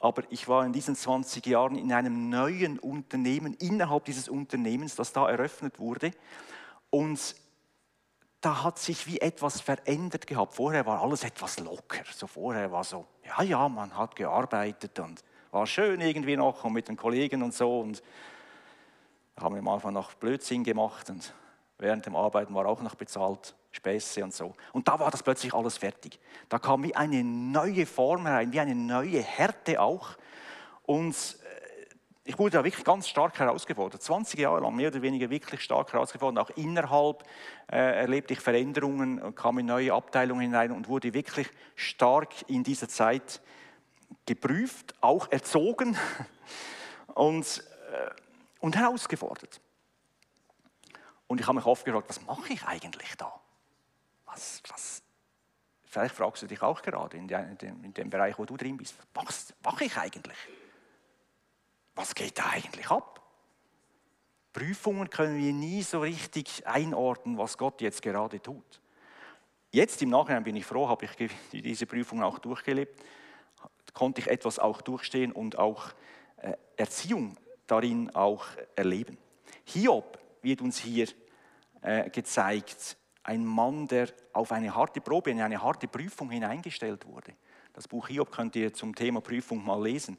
aber 0.00 0.22
ich 0.30 0.48
war 0.48 0.64
in 0.64 0.72
diesen 0.72 0.96
20 0.96 1.44
Jahren 1.44 1.76
in 1.76 1.92
einem 1.92 2.30
neuen 2.30 2.78
Unternehmen, 2.78 3.52
innerhalb 3.60 4.06
dieses 4.06 4.30
Unternehmens, 4.30 4.94
das 4.94 5.12
da 5.12 5.28
eröffnet 5.28 5.78
wurde. 5.78 6.12
Und 6.88 7.36
da 8.40 8.64
hat 8.64 8.78
sich 8.78 9.06
wie 9.06 9.20
etwas 9.20 9.60
verändert 9.60 10.26
gehabt. 10.26 10.54
Vorher 10.54 10.86
war 10.86 11.02
alles 11.02 11.24
etwas 11.24 11.58
locker. 11.58 12.04
So 12.10 12.26
vorher 12.26 12.72
war 12.72 12.84
so, 12.84 13.04
ja, 13.22 13.42
ja, 13.42 13.68
man 13.68 13.94
hat 13.94 14.16
gearbeitet 14.16 14.98
und 14.98 15.22
war 15.50 15.66
schön 15.66 16.00
irgendwie 16.00 16.38
noch 16.38 16.64
und 16.64 16.72
mit 16.72 16.88
den 16.88 16.96
Kollegen 16.96 17.42
und 17.42 17.52
so. 17.52 17.80
Und 17.80 18.02
haben 19.40 19.54
wir 19.54 19.60
am 19.60 19.68
Anfang 19.68 19.92
noch 19.92 20.14
Blödsinn 20.14 20.64
gemacht 20.64 21.10
und 21.10 21.32
während 21.78 22.06
dem 22.06 22.16
Arbeiten 22.16 22.54
war 22.54 22.66
auch 22.66 22.82
noch 22.82 22.94
bezahlt, 22.94 23.54
Späße 23.70 24.24
und 24.24 24.34
so. 24.34 24.54
Und 24.72 24.88
da 24.88 24.98
war 24.98 25.10
das 25.10 25.22
plötzlich 25.22 25.54
alles 25.54 25.78
fertig. 25.78 26.18
Da 26.48 26.58
kam 26.58 26.82
wie 26.82 26.96
eine 26.96 27.22
neue 27.22 27.86
Form 27.86 28.26
herein, 28.26 28.52
wie 28.52 28.60
eine 28.60 28.74
neue 28.74 29.22
Härte 29.22 29.80
auch. 29.80 30.16
Und 30.84 31.14
äh, 31.14 31.94
ich 32.24 32.38
wurde 32.38 32.56
da 32.58 32.64
wirklich 32.64 32.84
ganz 32.84 33.08
stark 33.08 33.38
herausgefordert. 33.38 34.02
20 34.02 34.40
Jahre 34.40 34.60
lang, 34.60 34.74
mehr 34.74 34.88
oder 34.88 35.02
weniger 35.02 35.30
wirklich 35.30 35.60
stark 35.60 35.92
herausgefordert. 35.92 36.44
Auch 36.44 36.56
innerhalb 36.56 37.22
äh, 37.70 38.00
erlebte 38.00 38.32
ich 38.32 38.40
Veränderungen, 38.40 39.34
kam 39.34 39.58
in 39.58 39.66
neue 39.66 39.92
Abteilungen 39.92 40.40
hinein 40.40 40.72
und 40.72 40.88
wurde 40.88 41.14
wirklich 41.14 41.48
stark 41.76 42.32
in 42.48 42.64
dieser 42.64 42.88
Zeit 42.88 43.40
geprüft, 44.26 44.94
auch 45.00 45.30
erzogen. 45.30 45.96
Und 47.14 47.64
und 48.60 48.76
herausgefordert. 48.76 49.60
Und 51.26 51.40
ich 51.40 51.46
habe 51.46 51.56
mich 51.56 51.66
oft 51.66 51.84
gefragt, 51.84 52.08
was 52.08 52.22
mache 52.22 52.52
ich 52.52 52.64
eigentlich 52.64 53.14
da? 53.16 53.32
Was, 54.24 54.62
was, 54.68 55.02
vielleicht 55.84 56.14
fragst 56.14 56.42
du 56.42 56.46
dich 56.46 56.62
auch 56.62 56.82
gerade 56.82 57.16
in 57.16 57.28
dem, 57.28 57.84
in 57.84 57.94
dem 57.94 58.10
Bereich, 58.10 58.38
wo 58.38 58.44
du 58.44 58.56
drin 58.56 58.76
bist, 58.76 58.94
was 59.14 59.54
mache 59.62 59.84
ich 59.84 59.96
eigentlich? 59.96 60.36
Was 61.94 62.14
geht 62.14 62.38
da 62.38 62.46
eigentlich 62.50 62.90
ab? 62.90 63.20
Prüfungen 64.52 65.10
können 65.10 65.38
wir 65.38 65.52
nie 65.52 65.82
so 65.82 66.00
richtig 66.00 66.66
einordnen, 66.66 67.36
was 67.38 67.58
Gott 67.58 67.80
jetzt 67.80 68.02
gerade 68.02 68.40
tut. 68.40 68.80
Jetzt 69.70 70.00
im 70.00 70.10
Nachhinein 70.10 70.44
bin 70.44 70.56
ich 70.56 70.64
froh, 70.64 70.88
habe 70.88 71.04
ich 71.04 71.30
diese 71.52 71.86
Prüfung 71.86 72.22
auch 72.22 72.38
durchgelebt, 72.38 73.02
konnte 73.92 74.20
ich 74.20 74.28
etwas 74.28 74.58
auch 74.58 74.80
durchstehen 74.80 75.32
und 75.32 75.58
auch 75.58 75.90
äh, 76.38 76.54
Erziehung 76.76 77.36
darin 77.70 78.10
auch 78.14 78.46
erleben. 78.74 79.16
Hiob 79.64 80.18
wird 80.42 80.60
uns 80.60 80.78
hier 80.78 81.06
äh, 81.82 82.10
gezeigt, 82.10 82.96
ein 83.22 83.44
Mann, 83.44 83.86
der 83.86 84.08
auf 84.32 84.52
eine 84.52 84.74
harte 84.74 85.00
Probe, 85.00 85.30
in 85.30 85.40
eine 85.40 85.62
harte 85.62 85.86
Prüfung 85.86 86.30
hineingestellt 86.30 87.06
wurde. 87.06 87.34
Das 87.74 87.86
Buch 87.86 88.08
Hiob 88.08 88.32
könnt 88.32 88.56
ihr 88.56 88.72
zum 88.72 88.94
Thema 88.94 89.20
Prüfung 89.20 89.64
mal 89.64 89.82
lesen, 89.82 90.18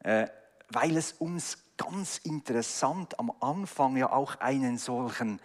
äh, 0.00 0.28
weil 0.68 0.96
es 0.96 1.12
uns 1.12 1.58
ganz 1.76 2.18
interessant 2.18 3.18
am 3.18 3.32
Anfang 3.40 3.96
ja 3.96 4.12
auch 4.12 4.36
einen 4.36 4.78
solchen 4.78 5.40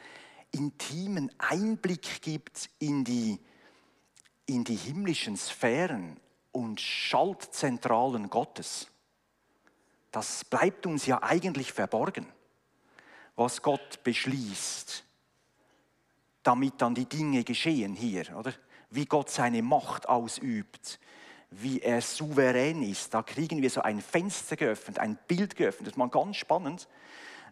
intimen 0.52 1.32
Einblick 1.40 2.22
gibt 2.22 2.70
in 2.80 3.04
die, 3.04 3.40
in 4.46 4.64
die 4.64 4.76
himmlischen 4.76 5.38
Sphären 5.38 6.20
und 6.52 6.80
Schaltzentralen 6.80 8.30
Gottes 8.30 8.91
das 10.12 10.44
bleibt 10.44 10.86
uns 10.86 11.06
ja 11.06 11.24
eigentlich 11.24 11.72
verborgen, 11.72 12.28
was 13.36 13.62
Gott 13.62 14.04
beschließt, 14.04 15.04
damit 16.44 16.82
dann 16.82 16.96
die 16.96 17.06
Dinge 17.06 17.44
geschehen 17.44 17.96
hier, 17.96 18.36
oder? 18.38 18.54
Wie 18.90 19.06
Gott 19.06 19.30
seine 19.30 19.62
Macht 19.62 20.10
ausübt, 20.10 21.00
wie 21.50 21.80
er 21.82 22.02
souverän 22.02 22.84
ist. 22.84 23.14
Da 23.14 23.24
kriegen 23.24 23.62
wir 23.62 23.70
so 23.70 23.82
ein 23.82 24.02
Fenster 24.02 24.58
geöffnet, 24.58 25.00
ein 25.00 25.18
Bild 25.28 25.56
geöffnet. 25.56 25.88
Das 25.88 25.94
ist 25.94 25.98
mal 25.98 26.10
ganz 26.10 26.36
spannend, 26.36 26.90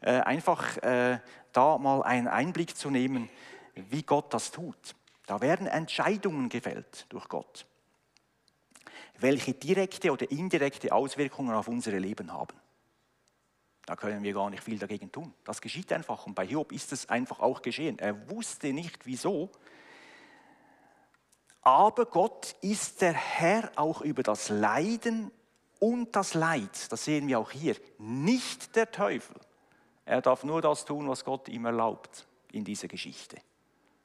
äh, 0.01 0.19
einfach 0.19 0.77
äh, 0.77 1.19
da 1.53 1.77
mal 1.77 2.03
einen 2.03 2.27
Einblick 2.27 2.75
zu 2.75 2.89
nehmen, 2.89 3.29
wie 3.75 4.03
Gott 4.03 4.33
das 4.33 4.51
tut. 4.51 4.95
Da 5.27 5.39
werden 5.39 5.67
Entscheidungen 5.67 6.49
gefällt 6.49 7.05
durch 7.09 7.29
Gott 7.29 7.68
welche 9.21 9.53
direkte 9.53 10.11
oder 10.11 10.29
indirekte 10.29 10.91
Auswirkungen 10.91 11.53
auf 11.53 11.67
unser 11.67 11.91
Leben 11.91 12.31
haben. 12.31 12.55
Da 13.85 13.95
können 13.95 14.21
wir 14.21 14.33
gar 14.33 14.49
nicht 14.49 14.63
viel 14.63 14.77
dagegen 14.77 15.11
tun. 15.11 15.33
Das 15.43 15.61
geschieht 15.61 15.91
einfach. 15.91 16.27
Und 16.27 16.35
bei 16.35 16.45
Hiob 16.45 16.71
ist 16.71 16.91
es 16.91 17.09
einfach 17.09 17.39
auch 17.39 17.61
geschehen. 17.61 17.97
Er 17.97 18.29
wusste 18.29 18.71
nicht 18.71 19.05
wieso. 19.05 19.49
Aber 21.61 22.05
Gott 22.05 22.55
ist 22.61 23.01
der 23.01 23.13
Herr 23.13 23.71
auch 23.75 24.01
über 24.01 24.21
das 24.21 24.49
Leiden 24.49 25.31
und 25.79 26.15
das 26.15 26.35
Leid. 26.35 26.91
Das 26.91 27.05
sehen 27.05 27.27
wir 27.27 27.39
auch 27.39 27.51
hier. 27.51 27.75
Nicht 27.97 28.75
der 28.75 28.91
Teufel. 28.91 29.35
Er 30.05 30.21
darf 30.21 30.43
nur 30.43 30.61
das 30.61 30.85
tun, 30.85 31.07
was 31.07 31.25
Gott 31.25 31.49
ihm 31.49 31.65
erlaubt 31.65 32.27
in 32.51 32.63
dieser 32.63 32.87
Geschichte. 32.87 33.37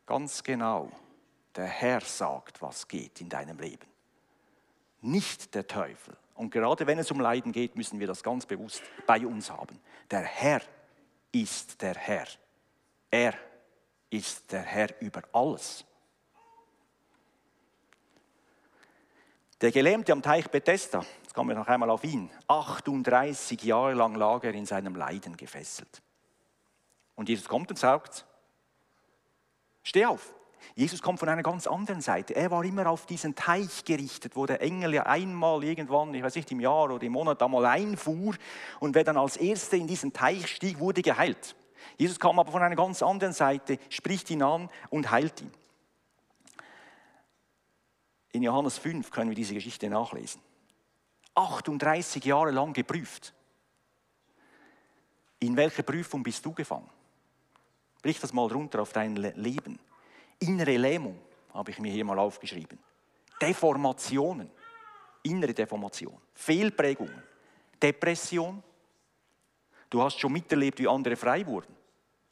Ganz 0.07 0.42
genau. 0.42 0.90
Der 1.57 1.66
Herr 1.66 2.00
sagt, 2.00 2.61
was 2.62 2.88
geht 2.88 3.20
in 3.20 3.29
deinem 3.29 3.59
Leben. 3.59 3.94
Nicht 5.05 5.55
der 5.55 5.67
Teufel. 5.67 6.17
Und 6.35 6.51
gerade 6.51 6.87
wenn 6.87 6.99
es 6.99 7.11
um 7.11 7.21
Leiden 7.21 7.53
geht, 7.53 7.77
müssen 7.77 8.01
wir 8.01 8.07
das 8.07 8.23
ganz 8.23 8.47
bewusst 8.47 8.83
bei 9.07 9.27
uns 9.27 9.51
haben. 9.51 9.79
Der 10.11 10.23
Herr 10.23 10.62
ist 11.31 11.83
der 11.83 11.95
Herr. 11.95 12.27
Er 13.11 13.35
ist 14.09 14.51
der 14.51 14.62
Herr 14.62 14.99
über 15.03 15.23
alles. 15.33 15.85
Der 19.61 19.73
Gelähmte 19.73 20.12
am 20.12 20.23
Teich 20.23 20.49
Bethesda, 20.51 21.05
jetzt 21.23 21.35
kommen 21.35 21.51
wir 21.51 21.57
noch 21.57 21.69
einmal 21.69 21.90
auf 21.90 22.03
ihn, 22.03 22.31
38 22.49 23.62
Jahre 23.62 23.93
lang 23.93 24.14
lag 24.14 24.43
er 24.43 24.55
in 24.55 24.64
seinem 24.64 24.97
Leiden 24.97 25.37
gefesselt. 25.37 26.03
Und 27.14 27.29
Jesus 27.29 27.47
kommt 27.47 27.69
und 27.69 27.77
sagt, 27.77 28.25
steh 29.83 30.07
auf, 30.07 30.35
Jesus 30.74 31.03
kommt 31.03 31.20
von 31.20 31.29
einer 31.29 31.42
ganz 31.42 31.66
anderen 31.66 32.00
Seite. 32.00 32.35
Er 32.35 32.50
war 32.50 32.64
immer 32.64 32.88
auf 32.88 33.07
diesen 33.07 33.35
Teich 33.35 33.85
gerichtet, 33.85 34.35
wo 34.37 34.46
der 34.46 34.61
Engel 34.61 34.94
ja 34.94 35.05
einmal 35.05 35.62
irgendwann, 35.62 36.12
ich 36.14 36.22
weiß 36.22 36.35
nicht, 36.37 36.50
im 36.50 36.61
Jahr 36.61 36.90
oder 36.90 37.03
im 37.03 37.12
Monat 37.12 37.42
einmal 37.42 37.64
einfuhr 37.66 38.35
und 38.81 38.94
wer 38.94 39.05
dann 39.05 39.16
als 39.16 39.37
Erster 39.37 39.77
in 39.77 39.87
diesen 39.87 40.12
Teich 40.12 40.48
stieg, 40.48 40.81
wurde 40.81 41.03
geheilt. 41.03 41.55
Jesus 41.96 42.18
kam 42.18 42.38
aber 42.38 42.50
von 42.50 42.62
einer 42.62 42.77
ganz 42.77 43.03
anderen 43.03 43.33
Seite, 43.33 43.79
spricht 43.88 44.31
ihn 44.31 44.42
an 44.42 44.68
und 44.90 45.11
heilt 45.11 45.40
ihn. 45.42 45.53
In 48.33 48.42
Johannes 48.42 48.79
5 48.79 49.11
können 49.11 49.31
wir 49.31 49.37
diese 49.37 49.55
Geschichte 49.55 49.88
nachlesen. 49.88 50.40
38 51.37 52.24
Jahre 52.24 52.50
lang 52.50 52.72
geprüft. 52.72 53.33
In 55.38 55.57
welche 55.57 55.83
Prüfung 55.83 56.22
bist 56.22 56.44
du 56.44 56.53
gefangen? 56.53 56.88
Brich 58.03 58.20
das 58.20 58.33
mal 58.33 58.50
runter 58.50 58.83
auf 58.83 58.92
dein 58.92 59.16
Leben. 59.16 59.79
Innere 60.47 60.77
Lähmung 60.77 61.19
habe 61.53 61.71
ich 61.71 61.79
mir 61.79 61.91
hier 61.91 62.05
mal 62.05 62.19
aufgeschrieben. 62.19 62.79
Deformationen, 63.41 64.51
innere 65.23 65.55
Deformation, 65.55 66.21
Fehlprägungen, 66.35 67.23
Depression. 67.83 68.63
Du 69.89 70.03
hast 70.03 70.19
schon 70.19 70.33
miterlebt, 70.33 70.79
wie 70.79 70.89
andere 70.89 71.17
frei 71.17 71.47
wurden. 71.47 71.75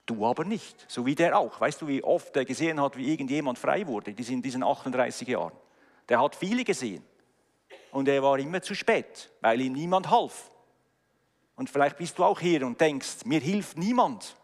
Du 0.04 0.26
aber 0.26 0.44
nicht, 0.44 0.84
so 0.88 1.06
wie 1.06 1.14
der 1.14 1.38
auch. 1.38 1.60
Weißt 1.60 1.80
du, 1.80 1.86
wie 1.86 2.02
oft 2.02 2.36
er 2.36 2.44
gesehen 2.44 2.80
hat, 2.80 2.96
wie 2.96 3.10
irgendjemand 3.10 3.58
frei 3.58 3.86
wurde 3.86 4.10
in 4.10 4.42
diesen 4.42 4.62
38 4.62 5.28
Jahren? 5.28 5.52
Der 6.08 6.20
hat 6.20 6.34
viele 6.34 6.64
gesehen. 6.64 7.04
Und 7.92 8.08
er 8.08 8.22
war 8.22 8.38
immer 8.38 8.60
zu 8.60 8.74
spät, 8.74 9.30
weil 9.40 9.60
ihm 9.60 9.72
niemand 9.72 10.10
half. 10.10 10.50
Und 11.54 11.70
vielleicht 11.70 11.98
bist 11.98 12.18
du 12.18 12.24
auch 12.24 12.40
hier 12.40 12.66
und 12.66 12.80
denkst, 12.80 13.24
mir 13.24 13.40
hilft 13.40 13.78
niemand. 13.78 14.36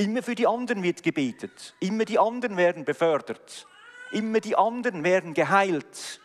Immer 0.00 0.22
für 0.22 0.34
die 0.34 0.46
anderen 0.46 0.82
wird 0.82 1.02
gebetet. 1.02 1.74
Immer 1.78 2.06
die 2.06 2.18
anderen 2.18 2.56
werden 2.56 2.86
befördert. 2.86 3.66
Immer 4.12 4.40
die 4.40 4.56
anderen 4.56 5.04
werden 5.04 5.34
geheilt. 5.34 6.22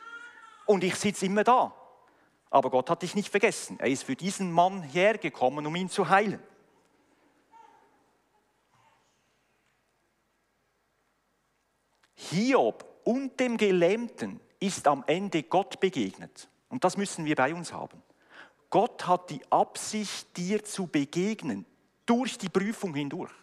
Und 0.65 0.85
ich 0.85 0.95
sitze 0.95 1.25
immer 1.25 1.43
da. 1.43 1.75
Aber 2.49 2.69
Gott 2.69 2.89
hat 2.89 3.01
dich 3.01 3.15
nicht 3.15 3.27
vergessen. 3.27 3.77
Er 3.81 3.89
ist 3.89 4.05
für 4.05 4.15
diesen 4.15 4.49
Mann 4.49 4.81
hergekommen, 4.81 5.65
um 5.67 5.75
ihn 5.75 5.89
zu 5.89 6.07
heilen. 6.07 6.41
Hiob 12.13 12.85
und 13.03 13.37
dem 13.41 13.57
Gelähmten 13.57 14.39
ist 14.61 14.87
am 14.87 15.03
Ende 15.05 15.43
Gott 15.43 15.81
begegnet. 15.81 16.47
Und 16.69 16.85
das 16.85 16.95
müssen 16.95 17.25
wir 17.25 17.35
bei 17.35 17.53
uns 17.53 17.73
haben. 17.73 18.01
Gott 18.69 19.05
hat 19.05 19.29
die 19.31 19.41
Absicht, 19.51 20.37
dir 20.37 20.63
zu 20.63 20.87
begegnen, 20.87 21.65
durch 22.05 22.37
die 22.37 22.47
Prüfung 22.47 22.93
hindurch. 22.93 23.33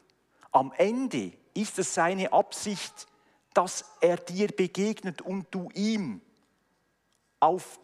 Am 0.52 0.72
Ende 0.76 1.32
ist 1.54 1.78
es 1.78 1.94
seine 1.94 2.32
Absicht, 2.32 3.08
dass 3.54 3.84
er 4.00 4.16
dir 4.16 4.48
begegnet 4.48 5.20
und 5.20 5.46
du 5.50 5.68
ihm 5.74 6.20
auf 7.40 7.80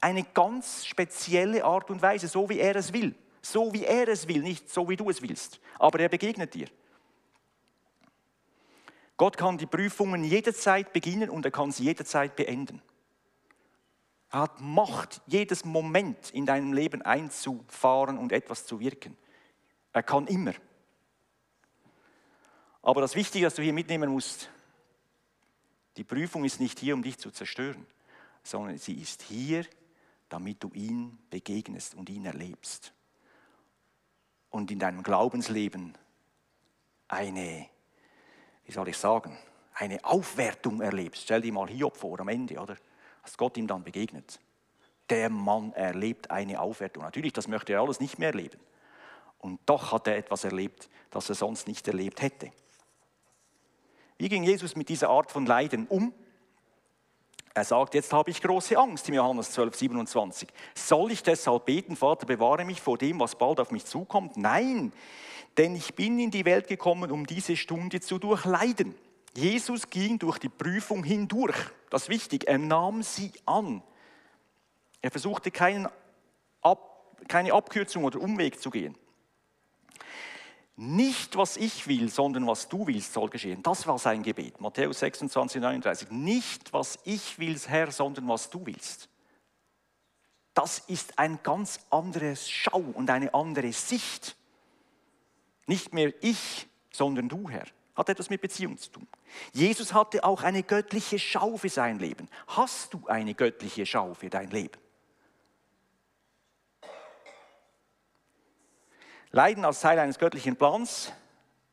eine 0.00 0.24
ganz 0.24 0.86
spezielle 0.86 1.64
Art 1.64 1.90
und 1.90 2.00
Weise, 2.00 2.28
so 2.28 2.48
wie 2.48 2.60
er 2.60 2.76
es 2.76 2.92
will. 2.92 3.14
So 3.42 3.72
wie 3.72 3.84
er 3.84 4.08
es 4.08 4.28
will, 4.28 4.42
nicht 4.42 4.70
so 4.70 4.88
wie 4.88 4.96
du 4.96 5.08
es 5.10 5.22
willst. 5.22 5.60
Aber 5.78 5.98
er 6.00 6.08
begegnet 6.08 6.54
dir. 6.54 6.68
Gott 9.16 9.36
kann 9.36 9.58
die 9.58 9.66
Prüfungen 9.66 10.24
jederzeit 10.24 10.92
beginnen 10.92 11.28
und 11.28 11.44
er 11.44 11.50
kann 11.50 11.72
sie 11.72 11.84
jederzeit 11.84 12.36
beenden. 12.36 12.80
Er 14.30 14.40
hat 14.40 14.60
Macht, 14.60 15.20
jedes 15.26 15.64
Moment 15.64 16.30
in 16.30 16.46
deinem 16.46 16.72
Leben 16.72 17.02
einzufahren 17.02 18.16
und 18.16 18.32
etwas 18.32 18.64
zu 18.64 18.80
wirken. 18.80 19.16
Er 19.92 20.02
kann 20.02 20.26
immer. 20.26 20.54
Aber 22.82 23.00
das 23.00 23.14
Wichtige, 23.14 23.46
was 23.46 23.54
du 23.54 23.62
hier 23.62 23.72
mitnehmen 23.72 24.10
musst, 24.10 24.48
die 25.96 26.04
Prüfung 26.04 26.44
ist 26.44 26.60
nicht 26.60 26.78
hier, 26.78 26.94
um 26.94 27.02
dich 27.02 27.18
zu 27.18 27.30
zerstören, 27.30 27.86
sondern 28.42 28.78
sie 28.78 28.94
ist 28.94 29.22
hier, 29.22 29.66
damit 30.28 30.62
du 30.62 30.70
ihn 30.72 31.18
begegnest 31.28 31.94
und 31.94 32.08
ihn 32.08 32.24
erlebst. 32.24 32.94
Und 34.50 34.70
in 34.70 34.78
deinem 34.78 35.02
Glaubensleben 35.02 35.96
eine, 37.08 37.68
wie 38.64 38.72
soll 38.72 38.88
ich 38.88 38.96
sagen, 38.96 39.36
eine 39.74 40.04
Aufwertung 40.04 40.80
erlebst. 40.80 41.24
Stell 41.24 41.40
dir 41.40 41.52
mal 41.52 41.68
Hiob 41.68 41.96
vor 41.96 42.18
am 42.20 42.28
Ende, 42.28 42.58
oder? 42.58 42.76
Dass 43.22 43.36
Gott 43.36 43.56
ihm 43.56 43.66
dann 43.66 43.84
begegnet. 43.84 44.40
Der 45.08 45.28
Mann 45.28 45.72
erlebt 45.72 46.30
eine 46.30 46.60
Aufwertung. 46.60 47.02
Natürlich, 47.02 47.32
das 47.32 47.48
möchte 47.48 47.72
er 47.72 47.80
alles 47.80 48.00
nicht 48.00 48.18
mehr 48.18 48.28
erleben. 48.28 48.60
Und 49.38 49.60
doch 49.66 49.92
hat 49.92 50.06
er 50.06 50.16
etwas 50.16 50.44
erlebt, 50.44 50.88
das 51.10 51.28
er 51.28 51.34
sonst 51.34 51.66
nicht 51.66 51.86
erlebt 51.88 52.22
hätte. 52.22 52.52
Wie 54.20 54.28
ging 54.28 54.42
Jesus 54.42 54.76
mit 54.76 54.90
dieser 54.90 55.08
Art 55.08 55.32
von 55.32 55.46
Leiden 55.46 55.86
um? 55.86 56.12
Er 57.54 57.64
sagt, 57.64 57.94
jetzt 57.94 58.12
habe 58.12 58.30
ich 58.30 58.42
große 58.42 58.76
Angst 58.76 59.08
im 59.08 59.14
Johannes 59.14 59.52
12, 59.52 59.74
27. 59.74 60.48
Soll 60.74 61.12
ich 61.12 61.22
deshalb 61.22 61.64
beten, 61.64 61.96
Vater, 61.96 62.26
bewahre 62.26 62.66
mich 62.66 62.82
vor 62.82 62.98
dem, 62.98 63.18
was 63.18 63.34
bald 63.34 63.60
auf 63.60 63.70
mich 63.70 63.86
zukommt? 63.86 64.36
Nein, 64.36 64.92
denn 65.56 65.74
ich 65.74 65.94
bin 65.94 66.18
in 66.18 66.30
die 66.30 66.44
Welt 66.44 66.68
gekommen, 66.68 67.10
um 67.10 67.26
diese 67.26 67.56
Stunde 67.56 68.00
zu 68.00 68.18
durchleiden. 68.18 68.94
Jesus 69.34 69.88
ging 69.88 70.18
durch 70.18 70.36
die 70.36 70.50
Prüfung 70.50 71.02
hindurch. 71.02 71.56
Das 71.88 72.02
ist 72.02 72.08
wichtig, 72.10 72.46
er 72.46 72.58
nahm 72.58 73.02
sie 73.02 73.32
an. 73.46 73.82
Er 75.00 75.10
versuchte 75.10 75.50
keinen 75.50 75.88
Ab, 76.60 77.16
keine 77.26 77.54
Abkürzung 77.54 78.04
oder 78.04 78.20
Umweg 78.20 78.60
zu 78.60 78.68
gehen. 78.68 78.98
Nicht, 80.82 81.36
was 81.36 81.58
ich 81.58 81.86
will, 81.88 82.08
sondern 82.08 82.46
was 82.46 82.66
du 82.66 82.86
willst, 82.86 83.12
soll 83.12 83.28
geschehen. 83.28 83.62
Das 83.62 83.86
war 83.86 83.98
sein 83.98 84.22
Gebet. 84.22 84.62
Matthäus 84.62 85.00
26, 85.00 85.60
39. 85.60 86.10
Nicht, 86.10 86.72
was 86.72 86.98
ich 87.04 87.38
will, 87.38 87.58
Herr, 87.58 87.92
sondern 87.92 88.26
was 88.28 88.48
du 88.48 88.64
willst. 88.64 89.10
Das 90.54 90.78
ist 90.78 91.18
ein 91.18 91.38
ganz 91.42 91.80
anderes 91.90 92.48
Schau 92.48 92.78
und 92.78 93.10
eine 93.10 93.34
andere 93.34 93.74
Sicht. 93.74 94.36
Nicht 95.66 95.92
mehr 95.92 96.14
ich, 96.22 96.66
sondern 96.90 97.28
du, 97.28 97.50
Herr. 97.50 97.66
Hat 97.94 98.08
etwas 98.08 98.30
mit 98.30 98.40
Beziehung 98.40 98.78
zu 98.78 98.90
tun. 98.90 99.06
Jesus 99.52 99.92
hatte 99.92 100.24
auch 100.24 100.42
eine 100.42 100.62
göttliche 100.62 101.18
Schau 101.18 101.58
für 101.58 101.68
sein 101.68 101.98
Leben. 101.98 102.26
Hast 102.46 102.94
du 102.94 103.06
eine 103.06 103.34
göttliche 103.34 103.84
Schau 103.84 104.14
für 104.14 104.30
dein 104.30 104.48
Leben? 104.48 104.80
Leiden 109.32 109.64
als 109.64 109.80
Teil 109.80 110.00
eines 110.00 110.18
göttlichen 110.18 110.56
Plans. 110.56 111.12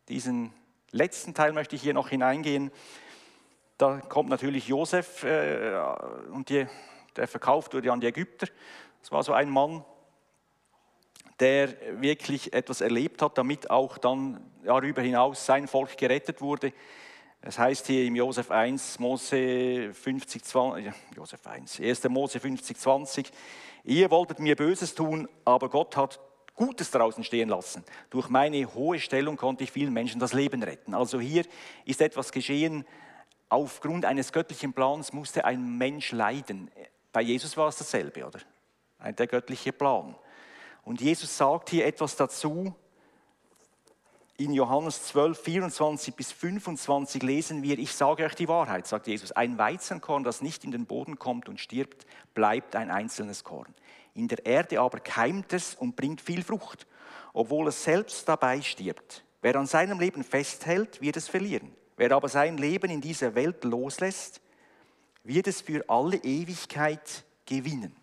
Diesen 0.09 0.53
letzten 0.91 1.33
Teil 1.33 1.53
möchte 1.53 1.75
ich 1.75 1.81
hier 1.81 1.95
noch 1.95 2.09
hineingehen. 2.09 2.69
Da 3.79 3.97
kommt 3.97 4.29
natürlich 4.29 4.67
Josef 4.67 5.23
äh, 5.23 5.73
und 6.31 6.49
die, 6.49 6.67
der 7.15 7.27
verkauft 7.27 7.73
wurde 7.73 7.91
an 7.91 7.99
die 7.99 8.05
Ägypter. 8.05 8.45
Das 9.01 9.11
war 9.11 9.23
so 9.23 9.33
ein 9.33 9.49
Mann, 9.49 9.83
der 11.39 11.99
wirklich 11.99 12.53
etwas 12.53 12.81
erlebt 12.81 13.23
hat, 13.23 13.39
damit 13.39 13.71
auch 13.71 13.97
dann 13.97 14.39
darüber 14.63 15.01
hinaus 15.01 15.43
sein 15.43 15.67
Volk 15.67 15.97
gerettet 15.97 16.41
wurde. 16.41 16.73
Es 17.41 17.57
heißt 17.57 17.87
hier 17.87 18.05
im 18.05 18.15
Josef 18.15 18.51
1, 18.51 18.99
Mose 18.99 19.95
50, 19.95 20.43
20, 20.43 20.93
Josef 21.15 21.47
1, 21.47 21.79
1. 21.79 22.03
Mose 22.09 22.39
50, 22.39 22.77
20, 22.77 23.31
ihr 23.83 24.11
wolltet 24.11 24.37
mir 24.37 24.55
Böses 24.55 24.93
tun, 24.93 25.27
aber 25.43 25.69
Gott 25.69 25.97
hat 25.97 26.19
Gutes 26.57 26.91
draußen 26.91 27.23
stehen 27.23 27.47
lassen. 27.47 27.85
Durch 28.09 28.27
meine 28.27 28.73
hohe 28.73 28.99
Stellung 28.99 29.37
konnte 29.37 29.63
ich 29.63 29.71
vielen 29.71 29.93
Menschen 29.93 30.19
das 30.19 30.33
Leben 30.33 30.61
retten. 30.61 30.93
Also 30.93 31.19
hier 31.19 31.45
ist 31.85 32.01
etwas 32.01 32.33
geschehen. 32.33 32.85
Aufgrund 33.47 34.03
eines 34.03 34.33
göttlichen 34.33 34.73
Plans 34.73 35.13
musste 35.13 35.45
ein 35.45 35.77
Mensch 35.77 36.11
leiden. 36.11 36.69
Bei 37.13 37.21
Jesus 37.21 37.55
war 37.55 37.69
es 37.69 37.77
dasselbe, 37.77 38.25
oder? 38.27 38.39
Der 39.13 39.27
göttliche 39.27 39.71
Plan. 39.71 40.15
Und 40.83 40.99
Jesus 40.99 41.37
sagt 41.37 41.69
hier 41.69 41.85
etwas 41.85 42.15
dazu. 42.15 42.75
In 44.39 44.53
Johannes 44.53 45.03
12, 45.03 45.39
24 45.39 46.15
bis 46.15 46.31
25 46.31 47.23
lesen 47.23 47.63
wir, 47.63 47.79
ich 47.79 47.93
sage 47.93 48.23
euch 48.23 48.35
die 48.35 48.47
Wahrheit, 48.47 48.85
sagt 48.85 49.07
Jesus, 49.07 49.31
ein 49.31 49.57
Weizenkorn, 49.57 50.23
das 50.23 50.41
nicht 50.41 50.63
in 50.63 50.71
den 50.71 50.85
Boden 50.85 51.17
kommt 51.17 51.49
und 51.49 51.59
stirbt, 51.59 52.05
bleibt 52.35 52.75
ein 52.75 52.91
einzelnes 52.91 53.43
Korn. 53.43 53.73
In 54.17 54.27
der 54.27 54.43
Erde 54.47 54.81
aber 54.81 54.99
keimt 54.99 55.53
es 55.53 55.75
und 55.75 55.95
bringt 55.95 56.21
viel 56.21 56.43
Frucht, 56.43 56.87
obwohl 57.33 57.67
es 57.67 57.83
selbst 57.83 58.27
dabei 58.27 58.63
stirbt. 58.63 59.23
Wer 59.41 59.55
an 59.57 59.67
seinem 59.67 59.99
Leben 59.99 60.23
festhält, 60.23 60.99
wird 61.01 61.17
es 61.17 61.27
verlieren. 61.27 61.71
Wer 61.97 62.11
aber 62.13 62.27
sein 62.27 62.57
Leben 62.57 62.89
in 62.89 62.99
dieser 62.99 63.35
Welt 63.35 63.63
loslässt, 63.63 64.41
wird 65.23 65.45
es 65.45 65.61
für 65.61 65.87
alle 65.87 66.17
Ewigkeit 66.17 67.25
gewinnen. 67.45 67.95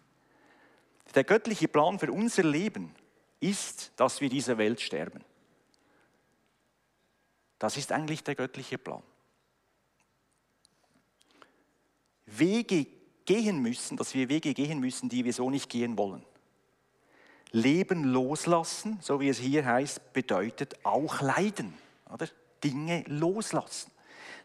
Der 1.17 1.25
göttliche 1.25 1.67
Plan 1.67 1.99
für 1.99 2.13
unser 2.13 2.45
Leben 2.45 2.95
ist, 3.41 3.91
dass 3.97 4.21
wir 4.21 4.29
dieser 4.29 4.57
Welt 4.57 4.81
sterben. 4.81 5.25
Das 7.59 7.77
ist 7.77 7.91
eigentlich 7.91 8.23
der 8.23 8.37
göttliche 8.37 8.79
Plan. 8.79 9.03
Wege 12.27 12.87
gehen 13.25 13.61
müssen, 13.61 13.97
dass 13.97 14.15
wir 14.15 14.29
Wege 14.29 14.55
gehen 14.55 14.81
müssen, 14.81 15.09
die 15.09 15.25
wir 15.25 15.33
so 15.33 15.51
nicht 15.51 15.71
gehen 15.71 15.97
wollen. 15.97 16.25
Leben 17.53 18.05
loslassen, 18.05 18.99
so 19.01 19.21
wie 19.21 19.29
es 19.29 19.39
hier 19.39 19.65
heißt, 19.65 20.13
bedeutet 20.13 20.75
auch 20.85 21.21
Leiden. 21.21 21.75
Oder? 22.13 22.29
Dinge 22.63 23.05
loslassen. 23.07 23.93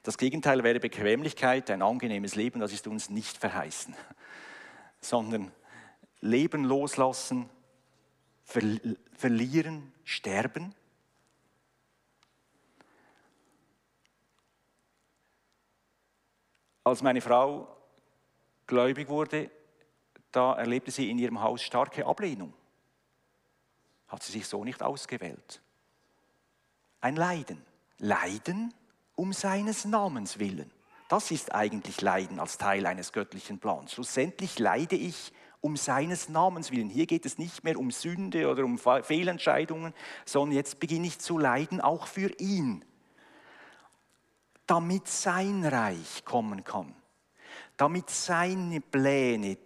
Das 0.04 0.18
Gegenteil 0.18 0.63
wäre 0.63 0.80
Bequemlichkeit, 0.80 1.72
ein 1.72 1.82
angenehmes 1.82 2.36
Leben, 2.36 2.60
das 2.60 2.72
ist 2.72 2.88
uns 2.88 3.10
nicht 3.10 3.38
verheißen, 3.38 3.96
sondern 5.02 5.52
Leben 6.22 6.63
loslassen, 6.63 7.50
ver 8.44 8.62
verlieren, 9.13 9.92
sterben. 10.06 10.74
Als 16.84 17.02
meine 17.02 17.22
Frau 17.22 17.79
gläubig 18.70 19.10
wurde, 19.10 19.52
da 20.32 20.54
erlebte 20.54 20.92
sie 20.92 21.10
in 21.10 21.20
ihrem 21.20 21.42
Haus 21.42 21.62
starke 21.62 22.06
Ablehnung. 22.06 22.54
Hat 24.08 24.24
sie 24.24 24.32
sich 24.32 24.48
so 24.48 24.64
nicht 24.64 24.82
ausgewählt. 24.82 25.62
Ein 27.02 27.16
Leiden. 27.18 27.62
Leiden 27.98 28.74
um 29.16 29.34
seines 29.34 29.84
Namens 29.84 30.40
willen. 30.40 30.72
Das 31.10 31.32
ist 31.32 31.54
eigentlich 31.54 32.02
Leiden 32.02 32.40
als 32.40 32.58
Teil 32.58 32.86
eines 32.86 33.12
göttlichen 33.12 33.60
Plans. 33.60 33.94
Schlussendlich 33.94 34.60
leide 34.60 34.96
ich 34.96 35.34
um 35.60 35.76
seines 35.76 36.30
Namens 36.30 36.72
willen. 36.72 36.90
Hier 36.90 37.08
geht 37.08 37.26
es 37.26 37.38
nicht 37.38 37.64
mehr 37.64 37.78
um 37.78 37.92
Sünde 37.92 38.50
oder 38.50 38.64
um 38.64 38.78
Fehlentscheidungen, 38.78 39.94
sondern 40.26 40.56
jetzt 40.56 40.80
beginne 40.80 41.08
ich 41.08 41.20
zu 41.20 41.38
leiden, 41.38 41.82
auch 41.82 42.08
für 42.08 42.32
ihn, 42.40 42.86
damit 44.68 45.08
sein 45.08 45.66
Reich 45.66 46.24
kommen 46.24 46.64
kann, 46.64 46.96
damit 47.80 48.10
seine 48.10 48.82
Pläne 48.82 49.58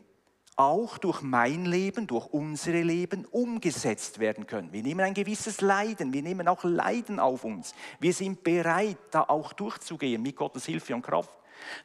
auch 0.55 0.99
durch 0.99 1.23
mein 1.23 1.65
Leben, 1.65 2.05
durch 2.05 2.27
unsere 2.27 2.83
Leben 2.83 3.25
umgesetzt 3.25 4.19
werden 4.19 4.45
können. 4.45 4.71
Wir 4.71 4.83
nehmen 4.83 5.01
ein 5.01 5.15
gewisses 5.15 5.61
Leiden, 5.61 6.13
wir 6.13 6.21
nehmen 6.21 6.47
auch 6.47 6.63
Leiden 6.63 7.19
auf 7.19 7.43
uns. 7.43 7.73
Wir 7.99 8.13
sind 8.13 8.43
bereit, 8.43 8.97
da 9.09 9.23
auch 9.23 9.53
durchzugehen 9.53 10.21
mit 10.21 10.35
Gottes 10.35 10.67
Hilfe 10.67 10.93
und 10.93 11.01
Kraft, 11.01 11.33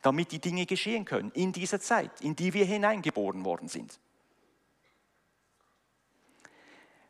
damit 0.02 0.30
die 0.30 0.38
Dinge 0.38 0.66
geschehen 0.66 1.06
können 1.06 1.30
in 1.32 1.50
dieser 1.50 1.80
Zeit, 1.80 2.20
in 2.20 2.36
die 2.36 2.52
wir 2.52 2.66
hineingeboren 2.66 3.46
worden 3.46 3.68
sind. 3.68 3.98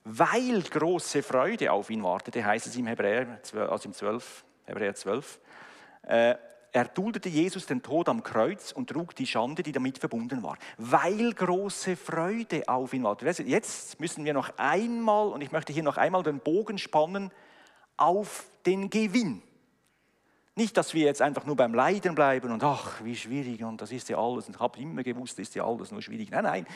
Weil 0.05 0.63
große 0.63 1.25
Freude 1.25 1.73
auf 1.73 1.91
ihn 1.91 2.05
wartete, 2.05 2.45
heißt 2.45 2.69
es 2.69 2.77
im 2.77 2.87
Hebräer, 2.87 3.41
also 3.69 3.89
im 3.89 3.95
12, 3.95 4.45
Hebräer 4.65 4.95
12, 4.95 5.41
äh, 6.03 6.37
er 6.79 6.85
duldete 6.85 7.29
Jesus 7.29 7.67
den 7.67 7.83
Tod 7.83 8.09
am 8.09 8.23
Kreuz 8.23 8.71
und 8.71 8.89
trug 8.89 9.13
die 9.17 9.27
Schande, 9.27 9.65
die 9.65 9.73
damit 9.73 9.99
verbunden 9.99 10.45
war, 10.45 10.57
weil 10.77 11.33
große 11.33 11.97
Freude 11.97 12.69
auf 12.69 12.95
ihn 12.95 13.03
war. 13.03 13.17
Jetzt 13.21 13.99
müssen 13.99 14.25
wir 14.25 14.33
noch 14.33 14.57
einmal, 14.59 15.29
und 15.29 15.41
ich 15.41 15.51
möchte 15.51 15.73
hier 15.73 15.83
noch 15.83 15.97
einmal 15.97 16.23
den 16.23 16.39
Bogen 16.39 16.79
spannen, 16.79 17.33
auf 17.97 18.45
den 18.65 18.91
Gewinn. 18.91 19.43
Nicht, 20.55 20.77
dass 20.77 20.95
wir 20.95 21.05
jetzt 21.05 21.21
einfach 21.21 21.45
nur 21.47 21.57
beim 21.57 21.75
Leiden 21.75 22.15
bleiben 22.15 22.53
und 22.53 22.63
ach, 22.63 23.03
wie 23.03 23.17
schwierig 23.17 23.65
und 23.65 23.83
das 23.83 23.91
ist 23.91 24.09
ja 24.09 24.19
alles 24.19 24.47
und 24.47 24.55
ich 24.55 24.61
habe 24.61 24.79
immer 24.79 25.03
gewusst, 25.03 25.37
das 25.37 25.49
ist 25.49 25.57
ja 25.57 25.67
alles 25.67 25.91
nur 25.91 26.01
schwierig. 26.01 26.31
Nein, 26.31 26.45
nein, 26.45 26.67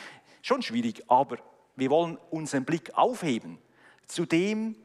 schon 0.41 0.61
schwierig, 0.61 1.09
aber 1.09 1.37
wir 1.77 1.89
wollen 1.89 2.17
unseren 2.29 2.65
Blick 2.65 2.91
aufheben 2.97 3.57
zu 4.05 4.25
dem, 4.25 4.75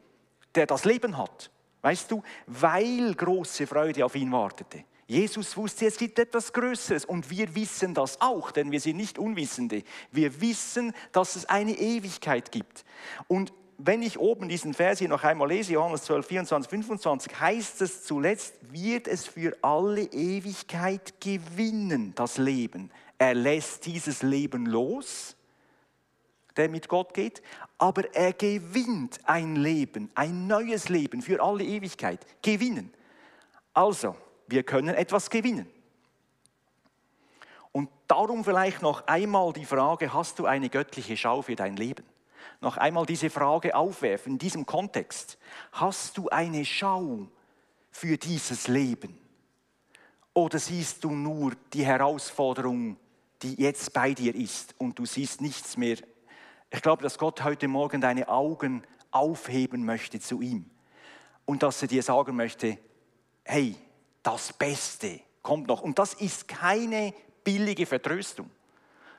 der 0.55 0.65
das 0.65 0.85
Leben 0.85 1.17
hat. 1.17 1.51
Weißt 1.81 2.09
du, 2.09 2.23
weil 2.47 3.13
große 3.15 3.67
Freude 3.67 4.05
auf 4.05 4.15
ihn 4.15 4.31
wartete. 4.31 4.85
Jesus 5.09 5.57
wusste, 5.57 5.87
es 5.87 5.97
gibt 5.97 6.19
etwas 6.19 6.53
Größeres 6.53 7.03
und 7.03 7.31
wir 7.31 7.55
wissen 7.55 7.95
das 7.95 8.21
auch, 8.21 8.51
denn 8.51 8.71
wir 8.71 8.79
sind 8.79 8.95
nicht 8.95 9.17
Unwissende. 9.17 9.81
Wir 10.11 10.39
wissen, 10.39 10.93
dass 11.11 11.35
es 11.35 11.45
eine 11.45 11.71
Ewigkeit 11.71 12.51
gibt. 12.51 12.85
Und 13.27 13.51
wenn 13.79 14.03
ich 14.03 14.19
oben 14.19 14.47
diesen 14.49 14.75
Vers 14.75 14.99
hier 14.99 15.09
noch 15.09 15.23
einmal 15.23 15.47
lese, 15.47 15.73
Johannes 15.73 16.03
12, 16.03 16.27
24, 16.27 16.69
25, 16.69 17.39
heißt 17.39 17.81
es 17.81 18.03
zuletzt, 18.03 18.53
wird 18.69 19.07
es 19.07 19.25
für 19.25 19.57
alle 19.63 20.03
Ewigkeit 20.03 21.19
gewinnen, 21.19 22.13
das 22.13 22.37
Leben. 22.37 22.91
Er 23.17 23.33
lässt 23.33 23.87
dieses 23.87 24.21
Leben 24.21 24.67
los, 24.67 25.35
der 26.55 26.69
mit 26.69 26.87
Gott 26.87 27.15
geht, 27.15 27.41
aber 27.79 28.13
er 28.13 28.33
gewinnt 28.33 29.17
ein 29.23 29.55
Leben, 29.55 30.11
ein 30.13 30.45
neues 30.45 30.87
Leben 30.87 31.23
für 31.23 31.41
alle 31.41 31.63
Ewigkeit. 31.63 32.19
Gewinnen. 32.43 32.93
Also, 33.73 34.15
wir 34.49 34.63
können 34.63 34.95
etwas 34.95 35.29
gewinnen. 35.29 35.67
Und 37.71 37.89
darum 38.07 38.43
vielleicht 38.43 38.81
noch 38.81 39.07
einmal 39.07 39.53
die 39.53 39.65
Frage, 39.65 40.13
hast 40.13 40.39
du 40.39 40.45
eine 40.45 40.69
göttliche 40.69 41.15
Schau 41.15 41.41
für 41.41 41.55
dein 41.55 41.75
Leben? 41.75 42.03
Noch 42.61 42.77
einmal 42.77 43.05
diese 43.05 43.29
Frage 43.29 43.75
aufwerfen 43.75 44.33
in 44.33 44.37
diesem 44.39 44.65
Kontext. 44.65 45.37
Hast 45.71 46.17
du 46.17 46.29
eine 46.29 46.65
Schau 46.65 47.27
für 47.91 48.17
dieses 48.17 48.67
Leben? 48.67 49.17
Oder 50.33 50.59
siehst 50.59 51.03
du 51.03 51.11
nur 51.11 51.53
die 51.73 51.85
Herausforderung, 51.85 52.97
die 53.41 53.55
jetzt 53.55 53.93
bei 53.93 54.13
dir 54.13 54.35
ist 54.35 54.75
und 54.77 54.99
du 54.99 55.05
siehst 55.05 55.41
nichts 55.41 55.77
mehr? 55.77 55.97
Ich 56.69 56.81
glaube, 56.81 57.03
dass 57.03 57.17
Gott 57.17 57.43
heute 57.43 57.67
Morgen 57.67 58.01
deine 58.01 58.29
Augen 58.29 58.83
aufheben 59.11 59.85
möchte 59.85 60.19
zu 60.19 60.41
ihm 60.41 60.69
und 61.45 61.63
dass 61.63 61.81
er 61.81 61.87
dir 61.87 62.03
sagen 62.03 62.35
möchte, 62.35 62.77
hey, 63.43 63.75
das 64.23 64.53
Beste 64.53 65.21
kommt 65.41 65.67
noch. 65.67 65.81
Und 65.81 65.99
das 65.99 66.13
ist 66.13 66.47
keine 66.47 67.13
billige 67.43 67.85
Vertröstung, 67.85 68.49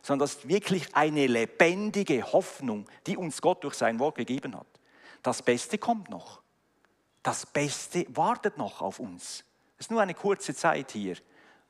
sondern 0.03 0.27
das 0.27 0.37
ist 0.37 0.49
wirklich 0.49 0.95
eine 0.95 1.27
lebendige 1.27 2.33
Hoffnung, 2.33 2.87
die 3.07 3.17
uns 3.17 3.41
Gott 3.41 3.65
durch 3.65 3.75
sein 3.75 3.99
Wort 3.99 4.17
gegeben 4.17 4.57
hat. 4.57 4.67
Das 5.23 5.43
Beste 5.43 5.79
kommt 5.79 6.11
noch. 6.11 6.41
Das 7.23 7.45
Beste 7.45 8.07
wartet 8.09 8.57
noch 8.57 8.81
auf 8.81 8.99
uns. 8.99 9.45
Es 9.79 9.87
ist 9.87 9.91
nur 9.91 10.01
eine 10.01 10.15
kurze 10.15 10.55
Zeit 10.55 10.93
hier, 10.93 11.17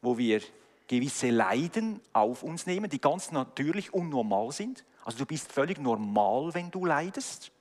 wo 0.00 0.16
wir 0.18 0.40
gewisse 0.86 1.30
Leiden 1.30 2.00
auf 2.12 2.42
uns 2.42 2.66
nehmen, 2.66 2.90
die 2.90 3.00
ganz 3.00 3.30
natürlich 3.30 3.94
und 3.94 4.10
normal 4.10 4.52
sind. 4.52 4.84
Also 5.04 5.18
du 5.18 5.26
bist 5.26 5.50
völlig 5.52 5.78
normal, 5.78 6.52
wenn 6.54 6.70
du 6.70 6.84
leidest. 6.84 7.52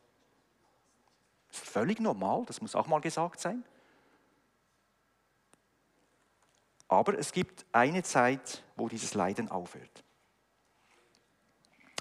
Das 1.50 1.62
ist 1.62 1.70
völlig 1.70 2.00
normal, 2.00 2.44
das 2.46 2.62
muss 2.62 2.76
auch 2.76 2.88
mal 2.88 3.00
gesagt 3.00 3.40
sein. 3.40 3.64
Aber 6.90 7.18
es 7.18 7.32
gibt 7.32 7.66
eine 7.72 8.04
Zeit, 8.04 8.64
wo 8.76 8.90
dieses 8.90 9.14
Leiden 9.14 9.50
aufhört. 9.50 10.04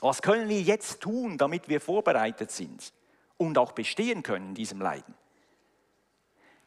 Was 0.01 0.23
können 0.23 0.49
wir 0.49 0.61
jetzt 0.61 1.01
tun, 1.01 1.39
damit 1.39 1.69
wir 1.69 1.81
vorbereitet 1.81 2.51
sind 2.51 2.93
und 3.37 3.59
auch 3.59 3.73
bestehen 3.73 4.23
können 4.23 4.49
in 4.49 4.55
diesem 4.55 4.81
Leiden? 4.81 5.15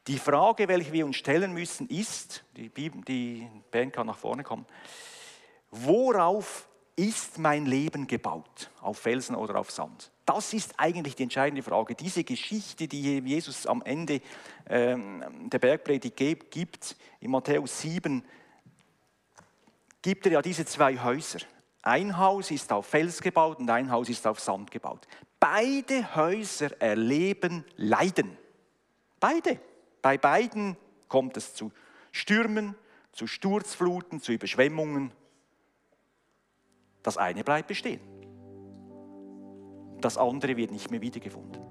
Die 0.06 0.18
Frage, 0.18 0.68
welche 0.68 0.92
wir 0.92 1.06
uns 1.06 1.16
stellen 1.16 1.52
müssen, 1.52 1.88
ist, 1.88 2.44
die, 2.56 3.48
Band 3.70 3.92
kann 3.92 4.06
nach 4.06 4.18
vorne 4.18 4.42
kommen, 4.42 4.66
worauf 5.70 6.68
ist 6.96 7.38
mein 7.38 7.66
Leben 7.66 8.06
gebaut? 8.06 8.70
Auf 8.80 8.98
Felsen 8.98 9.34
oder 9.34 9.56
auf 9.58 9.70
Sand? 9.70 10.10
Das 10.26 10.52
ist 10.52 10.74
eigentlich 10.76 11.16
die 11.16 11.24
entscheidende 11.24 11.62
Frage. 11.62 11.94
Diese 11.94 12.22
Geschichte, 12.24 12.86
die 12.86 13.18
Jesus 13.18 13.66
am 13.66 13.82
Ende 13.82 14.20
ähm, 14.68 15.48
der 15.50 15.58
Bergpredigt 15.58 16.16
gibt, 16.50 16.96
in 17.20 17.30
Matthäus 17.30 17.80
7, 17.80 18.22
gibt 20.02 20.26
er 20.26 20.32
ja 20.32 20.42
diese 20.42 20.64
zwei 20.64 20.98
Häuser. 20.98 21.40
Ein 21.82 22.16
Haus 22.16 22.50
ist 22.50 22.72
auf 22.72 22.86
Fels 22.86 23.20
gebaut 23.20 23.58
und 23.58 23.68
ein 23.70 23.90
Haus 23.90 24.08
ist 24.08 24.26
auf 24.26 24.38
Sand 24.38 24.70
gebaut. 24.70 25.08
Beide 25.40 26.14
Häuser 26.14 26.80
erleben 26.80 27.64
Leiden. 27.76 28.36
Beide. 29.18 29.58
Bei 30.00 30.18
beiden 30.18 30.76
kommt 31.08 31.36
es 31.36 31.54
zu 31.54 31.72
Stürmen, 32.12 32.76
zu 33.12 33.26
Sturzfluten, 33.26 34.20
zu 34.20 34.32
Überschwemmungen. 34.32 35.12
Das 37.02 37.16
eine 37.16 37.44
bleibt 37.44 37.68
bestehen. 37.68 38.00
das 40.00 40.18
andere 40.18 40.56
wird 40.56 40.72
nicht 40.72 40.90
mehr 40.90 41.00
wiedergefunden. 41.00 41.62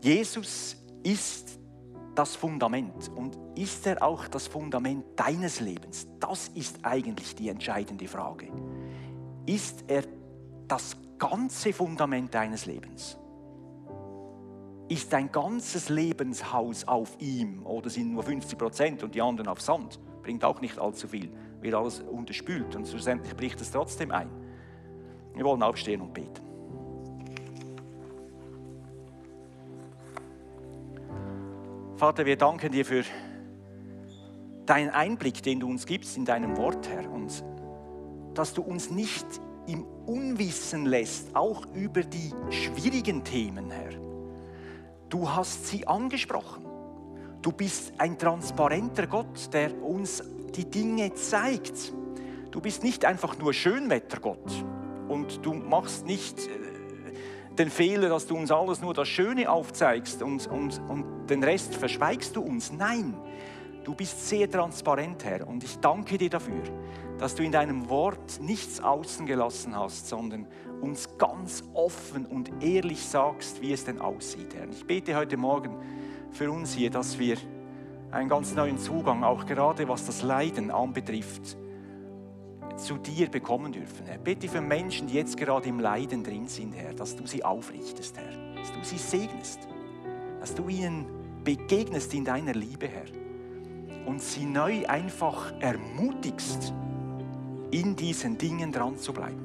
Jesus 0.00 0.76
ist 1.02 1.58
das 2.14 2.36
Fundament 2.36 3.10
und 3.14 3.38
ist 3.54 3.86
er 3.86 4.02
auch 4.02 4.28
das 4.28 4.46
Fundament 4.46 5.04
deines 5.16 5.60
Lebens? 5.60 6.06
Das 6.20 6.48
ist 6.48 6.78
eigentlich 6.82 7.34
die 7.34 7.48
entscheidende 7.48 8.06
Frage. 8.06 8.48
Ist 9.46 9.84
er 9.88 10.04
das 10.68 10.96
ganze 11.18 11.72
Fundament 11.72 12.34
deines 12.34 12.66
Lebens? 12.66 13.18
Ist 14.88 15.12
dein 15.12 15.32
ganzes 15.32 15.88
Lebenshaus 15.88 16.86
auf 16.86 17.16
ihm 17.20 17.64
oder 17.64 17.88
sind 17.88 18.12
nur 18.12 18.22
50 18.22 18.58
Prozent 18.58 19.02
und 19.02 19.14
die 19.14 19.22
anderen 19.22 19.48
auf 19.48 19.60
Sand? 19.60 19.98
Bringt 20.22 20.44
auch 20.44 20.60
nicht 20.60 20.78
allzu 20.78 21.08
viel, 21.08 21.30
wird 21.64 21.74
alles 21.74 22.00
unterspült 22.00 22.76
und 22.76 22.86
schlussendlich 22.86 23.34
bricht 23.34 23.60
es 23.60 23.70
trotzdem 23.72 24.10
ein. 24.10 24.28
Wir 25.34 25.44
wollen 25.44 25.62
aufstehen 25.62 26.02
und 26.02 26.12
beten. 26.12 26.42
Vater, 31.96 32.26
wir 32.26 32.36
danken 32.36 32.70
dir 32.70 32.84
für 32.84 33.02
deinen 34.66 34.90
Einblick, 34.90 35.42
den 35.42 35.60
du 35.60 35.68
uns 35.68 35.86
gibst 35.86 36.16
in 36.18 36.26
deinem 36.26 36.56
Wort, 36.56 36.88
Herr, 36.88 37.10
und 37.10 37.42
dass 38.34 38.52
du 38.52 38.62
uns 38.62 38.90
nicht 38.90 39.26
im 39.66 39.86
Unwissen 40.06 40.84
lässt, 40.84 41.34
auch 41.34 41.64
über 41.72 42.02
die 42.02 42.30
schwierigen 42.50 43.24
Themen, 43.24 43.70
Herr. 43.70 43.92
Du 45.08 45.30
hast 45.30 45.68
sie 45.68 45.86
angesprochen. 45.86 46.66
Du 47.40 47.52
bist 47.52 47.94
ein 47.98 48.18
transparenter 48.18 49.06
Gott, 49.06 49.52
der 49.52 49.82
uns 49.82 50.22
die 50.56 50.70
Dinge 50.70 51.14
zeigt. 51.14 51.92
Du 52.50 52.60
bist 52.60 52.82
nicht 52.84 53.04
einfach 53.04 53.36
nur 53.38 53.52
Schönwettergott 53.52 54.64
und 55.08 55.44
du 55.44 55.54
machst 55.54 56.06
nicht 56.06 56.46
äh, 56.46 57.52
den 57.56 57.70
Fehler, 57.70 58.08
dass 58.08 58.26
du 58.26 58.36
uns 58.36 58.50
alles 58.50 58.80
nur 58.80 58.94
das 58.94 59.08
Schöne 59.08 59.50
aufzeigst 59.50 60.22
und, 60.22 60.46
und, 60.46 60.80
und 60.88 61.26
den 61.28 61.42
Rest 61.42 61.74
verschweigst 61.74 62.36
du 62.36 62.42
uns. 62.42 62.72
Nein, 62.72 63.14
du 63.84 63.94
bist 63.94 64.28
sehr 64.28 64.50
transparent, 64.50 65.24
Herr, 65.24 65.46
und 65.46 65.62
ich 65.64 65.78
danke 65.78 66.18
dir 66.18 66.30
dafür, 66.30 66.62
dass 67.18 67.34
du 67.34 67.42
in 67.42 67.52
deinem 67.52 67.88
Wort 67.88 68.40
nichts 68.40 68.80
außen 68.80 69.26
gelassen 69.26 69.76
hast, 69.76 70.08
sondern 70.08 70.46
uns 70.80 71.16
ganz 71.16 71.62
offen 71.72 72.26
und 72.26 72.50
ehrlich 72.62 73.04
sagst, 73.04 73.62
wie 73.62 73.72
es 73.72 73.84
denn 73.84 74.00
aussieht, 74.00 74.54
Herr. 74.54 74.68
Ich 74.68 74.84
bete 74.84 75.16
heute 75.16 75.36
Morgen 75.36 75.76
für 76.32 76.50
uns 76.50 76.74
hier, 76.74 76.90
dass 76.90 77.18
wir 77.18 77.36
einen 78.14 78.28
ganz 78.28 78.54
neuen 78.54 78.78
Zugang, 78.78 79.24
auch 79.24 79.44
gerade 79.44 79.88
was 79.88 80.06
das 80.06 80.22
Leiden 80.22 80.70
anbetrifft, 80.70 81.56
zu 82.76 82.96
dir 82.96 83.28
bekommen 83.28 83.72
dürfen, 83.72 84.06
Herr. 84.06 84.18
Bitte 84.18 84.48
für 84.48 84.60
Menschen, 84.60 85.06
die 85.06 85.14
jetzt 85.14 85.36
gerade 85.36 85.68
im 85.68 85.80
Leiden 85.80 86.24
drin 86.24 86.48
sind, 86.48 86.72
Herr, 86.74 86.94
dass 86.94 87.16
du 87.16 87.26
sie 87.26 87.44
aufrichtest, 87.44 88.16
Herr. 88.16 88.54
Dass 88.56 88.72
du 88.72 88.78
sie 88.82 88.98
segnest. 88.98 89.68
Dass 90.40 90.54
du 90.54 90.68
ihnen 90.68 91.06
begegnest 91.44 92.14
in 92.14 92.24
deiner 92.24 92.54
Liebe, 92.54 92.88
Herr. 92.88 93.06
Und 94.06 94.20
sie 94.20 94.44
neu 94.44 94.86
einfach 94.86 95.52
ermutigst, 95.60 96.72
in 97.70 97.96
diesen 97.96 98.38
Dingen 98.38 98.70
dran 98.70 98.96
zu 98.96 99.12
bleiben. 99.12 99.40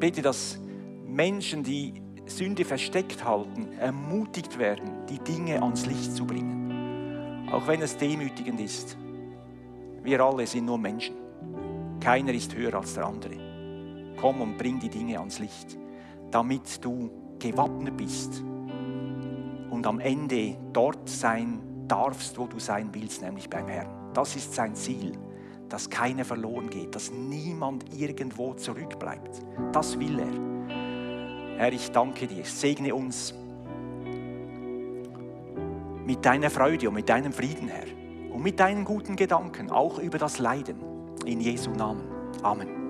Bitte, 0.00 0.22
dass 0.22 0.58
Menschen, 1.06 1.62
die 1.62 2.01
Sünde 2.36 2.64
versteckt 2.64 3.24
halten, 3.24 3.72
ermutigt 3.78 4.58
werden, 4.58 5.06
die 5.08 5.18
Dinge 5.18 5.62
ans 5.62 5.86
Licht 5.86 6.14
zu 6.14 6.26
bringen. 6.26 7.48
Auch 7.52 7.66
wenn 7.66 7.82
es 7.82 7.96
demütigend 7.96 8.60
ist. 8.60 8.96
Wir 10.02 10.20
alle 10.20 10.46
sind 10.46 10.64
nur 10.64 10.78
Menschen. 10.78 11.14
Keiner 12.00 12.32
ist 12.32 12.54
höher 12.54 12.74
als 12.74 12.94
der 12.94 13.06
andere. 13.06 14.14
Komm 14.20 14.40
und 14.40 14.58
bring 14.58 14.80
die 14.80 14.88
Dinge 14.88 15.18
ans 15.18 15.38
Licht, 15.38 15.78
damit 16.30 16.84
du 16.84 17.10
gewappnet 17.38 17.96
bist 17.96 18.42
und 19.70 19.86
am 19.86 20.00
Ende 20.00 20.56
dort 20.72 21.08
sein 21.08 21.60
darfst, 21.88 22.38
wo 22.38 22.46
du 22.46 22.58
sein 22.58 22.90
willst, 22.92 23.22
nämlich 23.22 23.48
beim 23.48 23.68
Herrn. 23.68 24.12
Das 24.14 24.36
ist 24.36 24.54
sein 24.54 24.74
Ziel, 24.74 25.12
dass 25.68 25.88
keiner 25.88 26.24
verloren 26.24 26.68
geht, 26.70 26.94
dass 26.94 27.10
niemand 27.10 27.84
irgendwo 27.98 28.54
zurückbleibt. 28.54 29.42
Das 29.72 29.98
will 29.98 30.18
er. 30.18 30.51
Herr, 31.56 31.72
ich 31.72 31.90
danke 31.90 32.26
dir. 32.26 32.44
Segne 32.44 32.94
uns 32.94 33.34
mit 36.04 36.24
deiner 36.24 36.50
Freude 36.50 36.88
und 36.88 36.94
mit 36.94 37.08
deinem 37.08 37.32
Frieden, 37.32 37.68
Herr 37.68 37.86
und 38.32 38.42
mit 38.42 38.58
deinen 38.58 38.84
guten 38.84 39.16
Gedanken 39.16 39.70
auch 39.70 39.98
über 39.98 40.18
das 40.18 40.38
Leiden. 40.38 40.76
In 41.24 41.40
Jesu 41.40 41.70
Namen. 41.70 42.02
Amen. 42.42 42.81